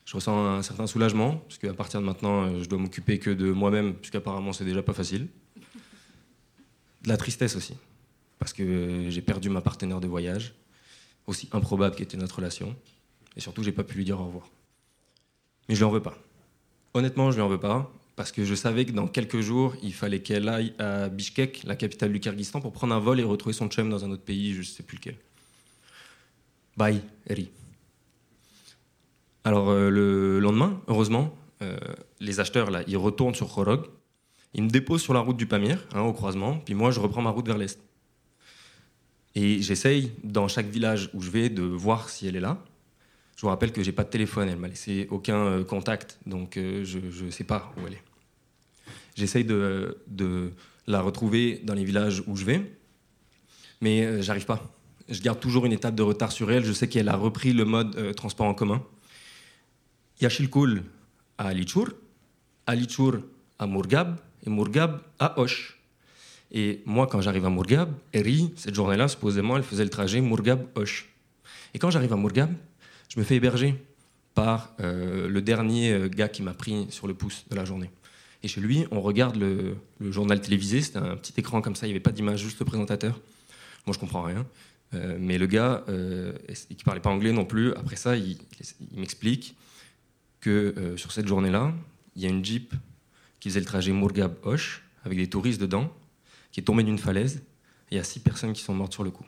Je 0.04 0.14
ressens 0.14 0.36
un 0.36 0.62
certain 0.62 0.88
soulagement, 0.88 1.36
parce 1.36 1.58
qu'à 1.58 1.72
partir 1.72 2.00
de 2.00 2.04
maintenant, 2.04 2.42
euh, 2.42 2.64
je 2.64 2.68
dois 2.68 2.80
m'occuper 2.80 3.20
que 3.20 3.30
de 3.30 3.52
moi-même, 3.52 3.94
puisqu'apparemment 3.94 4.52
c'est 4.52 4.64
déjà 4.64 4.82
pas 4.82 4.92
facile. 4.92 5.28
De 7.02 7.08
la 7.08 7.16
tristesse 7.16 7.54
aussi, 7.54 7.74
parce 8.40 8.52
que 8.52 8.64
euh, 8.64 9.10
j'ai 9.10 9.22
perdu 9.22 9.48
ma 9.48 9.60
partenaire 9.60 10.00
de 10.00 10.08
voyage, 10.08 10.52
aussi 11.28 11.48
improbable 11.52 11.94
qu'était 11.94 12.16
notre 12.16 12.36
relation, 12.36 12.74
et 13.36 13.40
surtout 13.40 13.62
j'ai 13.62 13.70
pas 13.70 13.84
pu 13.84 13.98
lui 13.98 14.04
dire 14.04 14.20
au 14.20 14.26
revoir. 14.26 14.48
Mais 15.68 15.76
je 15.76 15.80
lui 15.80 15.84
en 15.84 15.92
veux 15.92 16.02
pas. 16.02 16.18
Honnêtement, 16.92 17.30
je 17.30 17.36
lui 17.36 17.42
en 17.42 17.48
veux 17.48 17.60
pas, 17.60 17.88
parce 18.16 18.32
que 18.32 18.44
je 18.46 18.54
savais 18.54 18.86
que 18.86 18.92
dans 18.92 19.06
quelques 19.06 19.40
jours, 19.40 19.76
il 19.82 19.92
fallait 19.92 20.20
qu'elle 20.20 20.48
aille 20.48 20.72
à 20.78 21.10
Bishkek, 21.10 21.64
la 21.64 21.76
capitale 21.76 22.12
du 22.12 22.18
Kyrgyzstan, 22.18 22.62
pour 22.62 22.72
prendre 22.72 22.94
un 22.94 22.98
vol 22.98 23.20
et 23.20 23.22
retrouver 23.22 23.52
son 23.52 23.68
chum 23.68 23.90
dans 23.90 24.04
un 24.06 24.10
autre 24.10 24.24
pays, 24.24 24.54
je 24.54 24.60
ne 24.60 24.64
sais 24.64 24.82
plus 24.82 24.96
lequel. 24.96 25.16
Bye, 26.78 27.02
Eri. 27.26 27.50
Alors 29.44 29.68
euh, 29.68 29.90
le 29.90 30.40
lendemain, 30.40 30.80
heureusement, 30.88 31.36
euh, 31.62 31.76
les 32.18 32.40
acheteurs, 32.40 32.70
là, 32.70 32.82
ils 32.86 32.96
retournent 32.96 33.34
sur 33.34 33.52
Khorog, 33.52 33.86
ils 34.54 34.62
me 34.62 34.70
déposent 34.70 35.02
sur 35.02 35.12
la 35.12 35.20
route 35.20 35.36
du 35.36 35.46
Pamir, 35.46 35.86
hein, 35.92 36.00
au 36.00 36.14
croisement, 36.14 36.56
puis 36.56 36.74
moi, 36.74 36.90
je 36.90 37.00
reprends 37.00 37.22
ma 37.22 37.30
route 37.30 37.46
vers 37.46 37.58
l'est. 37.58 37.78
Et 39.34 39.60
j'essaye, 39.60 40.12
dans 40.24 40.48
chaque 40.48 40.66
village 40.66 41.10
où 41.12 41.20
je 41.20 41.30
vais, 41.30 41.50
de 41.50 41.62
voir 41.62 42.08
si 42.08 42.26
elle 42.26 42.36
est 42.36 42.40
là. 42.40 42.58
Je 43.36 43.42
vous 43.42 43.48
rappelle 43.48 43.72
que 43.72 43.82
j'ai 43.82 43.92
pas 43.92 44.04
de 44.04 44.08
téléphone, 44.08 44.48
elle 44.48 44.56
m'a 44.56 44.68
laissé 44.68 45.06
aucun 45.10 45.36
euh, 45.36 45.64
contact, 45.64 46.18
donc 46.24 46.54
je 46.54 47.24
ne 47.24 47.30
sais 47.30 47.44
pas 47.44 47.70
où 47.76 47.86
elle 47.86 47.92
est. 47.92 48.05
J'essaye 49.16 49.44
de, 49.44 49.96
la 50.86 51.00
retrouver 51.00 51.60
dans 51.64 51.74
les 51.74 51.84
villages 51.84 52.22
où 52.28 52.36
je 52.36 52.44
vais, 52.44 52.62
mais 53.80 54.04
euh, 54.04 54.22
j'arrive 54.22 54.46
pas. 54.46 54.62
Je 55.08 55.20
garde 55.20 55.40
toujours 55.40 55.66
une 55.66 55.72
étape 55.72 55.96
de 55.96 56.02
retard 56.02 56.30
sur 56.30 56.50
elle. 56.52 56.64
Je 56.64 56.72
sais 56.72 56.88
qu'elle 56.88 57.08
a 57.08 57.16
repris 57.16 57.52
le 57.52 57.64
mode 57.64 58.14
transport 58.14 58.46
en 58.46 58.54
commun. 58.54 58.82
Yashilkul 60.20 60.82
à 61.38 61.48
Alichour, 61.48 61.88
Alichour 62.66 63.16
à 63.58 63.66
Mourgab 63.66 64.18
et 64.44 64.50
Mourgab 64.50 65.00
à 65.18 65.38
Hoche. 65.38 65.78
Et 66.52 66.82
moi, 66.86 67.06
quand 67.06 67.20
j'arrive 67.20 67.44
à 67.44 67.50
Mourgab, 67.50 67.92
Eri, 68.12 68.52
cette 68.56 68.74
journée-là, 68.74 69.08
supposément, 69.08 69.56
elle 69.56 69.62
faisait 69.62 69.84
le 69.84 69.90
trajet 69.90 70.20
Mourgab-Hoche. 70.20 71.08
Et 71.74 71.78
quand 71.78 71.90
j'arrive 71.90 72.12
à 72.12 72.16
Mourgab, 72.16 72.52
je 73.08 73.18
me 73.18 73.24
fais 73.24 73.36
héberger 73.36 73.74
par 74.34 74.74
euh, 74.80 75.28
le 75.28 75.42
dernier 75.42 75.92
euh, 75.92 76.08
gars 76.08 76.28
qui 76.28 76.42
m'a 76.42 76.54
pris 76.54 76.86
sur 76.90 77.06
le 77.06 77.14
pouce 77.14 77.44
de 77.50 77.56
la 77.56 77.64
journée. 77.64 77.90
Et 78.42 78.48
chez 78.48 78.60
lui, 78.60 78.86
on 78.90 79.00
regarde 79.00 79.36
le, 79.36 79.76
journal 80.00 80.40
télévisé, 80.40 80.80
c'était 80.80 80.98
un 80.98 81.16
petit 81.16 81.32
écran 81.36 81.60
comme 81.60 81.74
ça, 81.74 81.86
il 81.86 81.90
n'y 81.90 81.94
avait 81.94 82.00
pas 82.00 82.12
d'image, 82.12 82.40
juste 82.40 82.58
le 82.60 82.66
présentateur. 82.66 83.20
Moi, 83.86 83.94
je 83.94 83.98
comprends 83.98 84.22
rien. 84.22 84.46
Euh, 84.94 85.16
mais 85.18 85.36
le 85.38 85.46
gars, 85.46 85.84
qui 86.68 86.84
parlait 86.84 87.00
pas 87.00 87.10
anglais 87.10 87.32
non 87.32 87.44
plus, 87.44 87.72
après 87.74 87.96
ça, 87.96 88.16
il, 88.16 88.38
m'explique 88.94 89.56
que 90.40 90.94
sur 90.96 91.12
cette 91.12 91.26
journée-là, 91.26 91.72
il 92.14 92.22
y 92.22 92.26
a 92.26 92.28
une 92.28 92.44
Jeep 92.44 92.72
qui 93.40 93.48
faisait 93.48 93.60
le 93.60 93.66
trajet 93.66 93.92
Mourgab-Hoche, 93.92 94.82
avec 95.04 95.18
des 95.18 95.28
touristes 95.28 95.60
dedans, 95.60 95.92
qui 96.52 96.60
est 96.60 96.64
tombée 96.64 96.82
d'une 96.82 96.98
falaise, 96.98 97.42
et 97.90 97.94
il 97.94 97.96
y 97.96 98.00
a 98.00 98.04
six 98.04 98.20
personnes 98.20 98.52
qui 98.52 98.62
sont 98.62 98.74
mortes 98.74 98.92
sur 98.92 99.04
le 99.04 99.10
coup. 99.10 99.26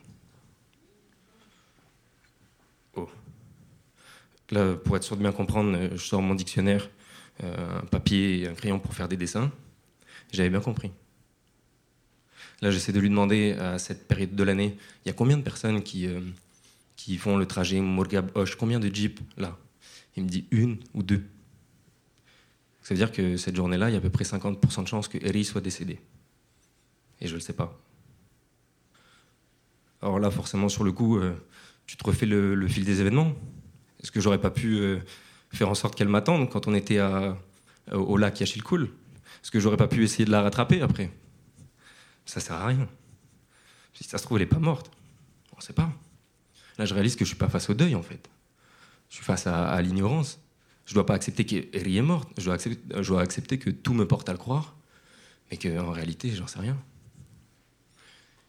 Là, 4.51 4.75
pour 4.77 4.97
être 4.97 5.03
sûr 5.03 5.17
de 5.17 5.23
bien 5.23 5.33
comprendre, 5.33 5.77
euh, 5.77 5.91
je 5.93 6.03
sors 6.03 6.23
mon 6.23 6.35
dictionnaire, 6.35 6.85
euh, 6.85 6.89
un 7.43 7.85
papier 7.87 8.41
et 8.41 8.49
un 8.49 8.55
crayon 8.55 8.79
pour 8.79 8.95
faire 8.95 9.09
des 9.09 9.17
dessins. 9.17 9.51
J'avais 10.33 10.51
bien 10.51 10.61
compris. 10.61 10.91
Là, 12.61 12.71
j'essaie 12.71 12.93
de 12.93 13.01
lui 13.01 13.09
demander 13.09 13.53
à 13.53 13.79
cette 13.79 14.09
période 14.09 14.35
de 14.35 14.43
l'année, 14.43 14.77
il 15.05 15.09
y 15.09 15.11
a 15.11 15.15
combien 15.15 15.37
de 15.37 15.43
personnes 15.43 15.83
qui, 15.83 16.07
euh, 16.07 16.21
font 17.19 17.37
le 17.39 17.47
trajet 17.47 17.81
Mourgab-Hoche 17.81 18.57
Combien 18.57 18.81
de 18.81 18.95
jeeps 18.95 19.23
là? 19.37 19.57
Il 20.17 20.25
me 20.25 20.29
dit 20.29 20.47
une 20.51 20.79
ou 20.95 21.03
deux. 21.03 21.25
Ça 22.83 22.93
veut 22.95 22.99
dire 22.99 23.13
que 23.13 23.37
cette 23.37 23.55
journée-là, 23.55 23.89
il 23.89 23.93
y 23.93 23.95
a 23.95 23.99
à 23.99 24.03
peu 24.03 24.11
près 24.11 24.25
50% 24.25 24.83
de 24.83 24.89
chances 24.89 25.09
que 25.09 25.19
Eri 25.25 25.45
soit 25.45 25.61
décédé. 25.61 26.01
Et 27.21 27.27
je 27.27 27.33
ne 27.33 27.37
le 27.37 27.41
sais 27.41 27.53
pas. 27.53 27.81
Alors 30.03 30.19
là, 30.19 30.31
forcément, 30.31 30.69
sur 30.69 30.85
le 30.85 30.93
coup, 30.93 31.21
tu 31.87 31.97
te 31.97 32.05
refais 32.05 32.27
le 32.27 32.69
fil 32.69 32.85
des 32.85 33.01
événements. 33.01 33.35
Est-ce 34.03 34.13
que 34.13 34.21
j'aurais 34.21 34.41
pas 34.41 34.51
pu 34.51 34.79
euh, 34.79 34.99
faire 35.51 35.69
en 35.69 35.75
sorte 35.75 35.95
qu'elle 35.95 36.09
m'attende 36.09 36.51
quand 36.51 36.67
on 36.67 36.75
était 36.75 37.01
au 37.93 38.17
lac 38.17 38.39
Yachilkul 38.41 38.85
Est-ce 39.43 39.51
que 39.51 39.61
j'aurais 39.61 39.77
pas 39.77 39.89
pu 39.89 40.05
essayer 40.05 40.25
de 40.25 40.31
la 40.31 40.43
rattraper 40.43 40.83
après 40.83 41.11
Ça 42.27 42.41
sert 42.41 42.57
à 42.57 42.67
rien. 42.67 42.89
Si 43.95 44.05
ça 44.05 44.19
se 44.19 44.25
trouve, 44.25 44.39
elle 44.39 44.43
est 44.43 44.47
pas 44.47 44.59
morte. 44.59 44.91
On 45.55 45.57
ne 45.57 45.63
sait 45.63 45.73
pas. 45.73 45.91
Là, 46.79 46.85
je 46.85 46.95
réalise 46.95 47.17
que 47.17 47.25
je 47.25 47.31
suis 47.31 47.39
pas 47.39 47.49
face 47.49 47.69
au 47.69 47.75
deuil, 47.75 47.95
en 47.95 48.03
fait. 48.03 48.29
Je 49.09 49.17
suis 49.17 49.25
face 49.25 49.47
à, 49.47 49.81
l'ignorance. 49.83 50.41
Je 50.87 50.95
dois 50.95 51.05
pas 51.05 51.15
accepter 51.15 51.45
qu'elle 51.45 51.89
est 51.89 52.03
morte. 52.03 52.31
Je 52.39 52.45
dois, 52.45 52.55
accepter, 52.55 53.03
je 53.03 53.09
dois 53.09 53.21
accepter 53.21 53.59
que 53.59 53.71
tout 53.71 53.95
me 53.95 54.07
porte 54.07 54.29
à 54.29 54.33
le 54.33 54.39
croire, 54.39 54.77
mais 55.51 55.57
qu'en 55.57 55.91
réalité, 55.91 56.31
j'en 56.31 56.47
sais 56.47 56.61
rien. 56.61 56.77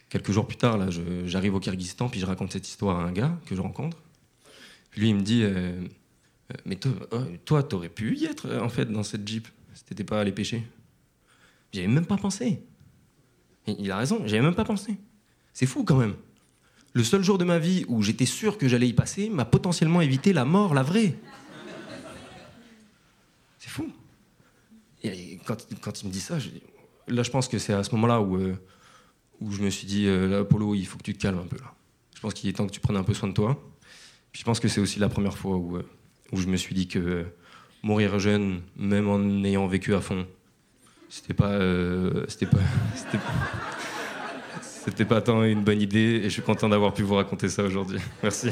Quelques 0.10 0.32
jours 0.32 0.48
plus 0.48 0.58
tard, 0.58 0.92
j'arrive 1.26 1.56
au 1.56 1.60
Kyrgyzstan, 1.60 2.10
puis 2.10 2.20
je 2.20 2.26
raconte 2.26 2.52
cette 2.52 2.68
histoire 2.68 3.00
à 3.00 3.04
un 3.04 3.12
gars 3.12 3.38
que 3.46 3.56
je 3.56 3.62
rencontre. 3.62 3.98
Lui, 4.96 5.10
il 5.10 5.16
me 5.16 5.22
dit 5.22 5.44
euh, 5.44 5.50
euh, 5.50 5.88
Mais 6.66 6.76
toi, 6.76 6.92
oh, 7.12 7.22
toi, 7.46 7.64
t'aurais 7.64 7.90
pu 7.90 8.18
y 8.18 8.26
être, 8.26 8.58
en 8.58 8.70
fait, 8.70 8.86
dans 8.86 9.04
cette 9.04 9.28
Jeep, 9.28 9.48
si 9.74 9.84
t'étais 9.84 10.04
pas 10.04 10.20
allé 10.20 10.32
pêcher. 10.32 10.66
J'avais 11.72 11.88
même 11.88 12.06
pas 12.06 12.18
pensé. 12.18 12.64
Il 13.68 13.92
a 13.92 13.98
raison, 13.98 14.24
j'avais 14.26 14.42
même 14.42 14.56
pas 14.56 14.66
pensé. 14.66 14.98
C'est 15.54 15.68
fou 15.68 15.84
quand 15.84 15.98
même. 15.98 16.16
Le 16.94 17.04
seul 17.04 17.24
jour 17.24 17.38
de 17.38 17.46
ma 17.46 17.60
vie 17.60 17.86
où 17.88 18.02
j'étais 18.02 18.26
sûr 18.26 18.58
que 18.58 18.68
j'allais 18.68 18.88
y 18.88 18.94
passer 18.94 19.30
m'a 19.30 19.46
potentiellement 19.46 20.02
évité 20.02 20.34
la 20.34 20.44
mort, 20.44 20.74
la 20.74 20.82
vraie. 20.82 21.16
C'est 23.60 23.70
fou. 23.70 23.92
Et 25.04 25.40
quand, 25.46 26.02
il 26.02 26.08
me 26.08 26.12
dit 26.12 26.20
ça, 26.20 26.38
là, 27.08 27.22
je 27.22 27.30
pense 27.30 27.48
que 27.48 27.60
c'est 27.60 27.74
à 27.74 27.84
ce 27.84 27.92
moment-là 27.92 28.22
où, 28.22 28.38
euh, 28.38 28.56
je 29.40 29.62
me 29.62 29.70
suis 29.70 29.86
dit 29.86 30.10
Apollo, 30.10 30.74
il 30.74 30.86
faut 30.88 30.98
que 30.98 31.04
tu 31.04 31.14
te 31.14 31.22
calmes 31.22 31.40
un 31.40 31.48
peu. 31.48 31.58
Là. 31.58 31.76
Je 32.16 32.22
pense 32.22 32.34
qu'il 32.34 32.50
est 32.50 32.54
temps 32.54 32.66
que 32.66 32.72
tu 32.72 32.80
prennes 32.80 32.98
un 32.98 33.04
peu 33.04 33.14
soin 33.14 33.30
de 33.30 33.34
toi 33.34 33.62
je 34.34 34.44
pense 34.44 34.60
que 34.60 34.68
c'est 34.68 34.82
aussi 34.82 35.00
la 35.00 35.10
première 35.10 35.38
fois 35.38 35.58
où, 35.58 35.78
euh, 35.78 35.86
où 36.32 36.38
je 36.38 36.48
me 36.48 36.58
suis 36.58 36.76
dit 36.76 36.88
que 36.88 37.26
mourir 37.84 38.20
jeune, 38.20 38.62
même 38.78 39.08
en 39.10 39.44
ayant 39.44 39.68
vécu 39.68 39.96
à 39.96 40.02
fond, 40.02 40.28
c'était 41.10 41.34
pas, 41.34 41.50
euh, 41.50 42.26
c'était 42.28 42.46
pas, 42.46 42.60
c'était 44.62 45.06
pas 45.06 45.22
tant 45.22 45.44
une 45.44 45.64
bonne 45.64 45.82
idée. 45.82 46.22
Et 46.22 46.24
je 46.24 46.30
suis 46.30 46.42
content 46.42 46.70
d'avoir 46.70 46.94
pu 46.94 47.04
vous 47.04 47.16
raconter 47.16 47.50
ça 47.50 47.64
aujourd'hui. 47.64 48.00
Merci. 48.24 48.50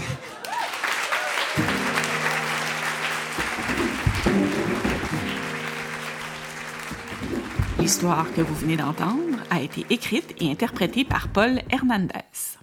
L'histoire 7.80 8.26
que 8.34 8.42
vous 8.42 8.56
venez 8.56 8.76
d'entendre 8.76 9.38
a 9.50 9.62
été 9.62 9.86
écrite 9.90 10.36
et 10.42 10.52
interprétée 10.52 11.06
par 11.06 11.30
Paul 11.30 11.62
Hernandez. 11.72 12.57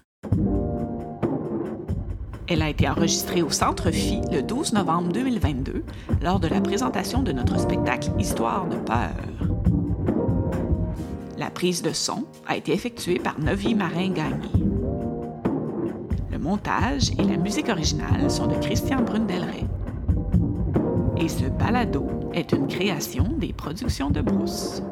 Elle 2.46 2.60
a 2.60 2.68
été 2.68 2.86
enregistrée 2.86 3.40
au 3.40 3.48
Centre 3.48 3.90
Phi 3.90 4.20
le 4.30 4.42
12 4.42 4.74
novembre 4.74 5.12
2022 5.12 5.82
lors 6.22 6.38
de 6.38 6.46
la 6.46 6.60
présentation 6.60 7.22
de 7.22 7.32
notre 7.32 7.58
spectacle 7.58 8.10
Histoire 8.18 8.66
de 8.68 8.76
peur. 8.76 9.14
La 11.38 11.48
prise 11.48 11.80
de 11.80 11.92
son 11.92 12.26
a 12.46 12.56
été 12.58 12.72
effectuée 12.72 13.18
par 13.18 13.40
Novi 13.40 13.74
Marin-Gagné. 13.74 14.50
Le 16.30 16.38
montage 16.38 17.12
et 17.18 17.24
la 17.24 17.38
musique 17.38 17.70
originale 17.70 18.30
sont 18.30 18.46
de 18.46 18.56
Christian 18.56 19.00
Brundelray. 19.00 19.64
Et 21.16 21.28
ce 21.28 21.46
balado 21.46 22.06
est 22.34 22.52
une 22.52 22.66
création 22.66 23.24
des 23.38 23.54
productions 23.54 24.10
de 24.10 24.20
Brousse. 24.20 24.82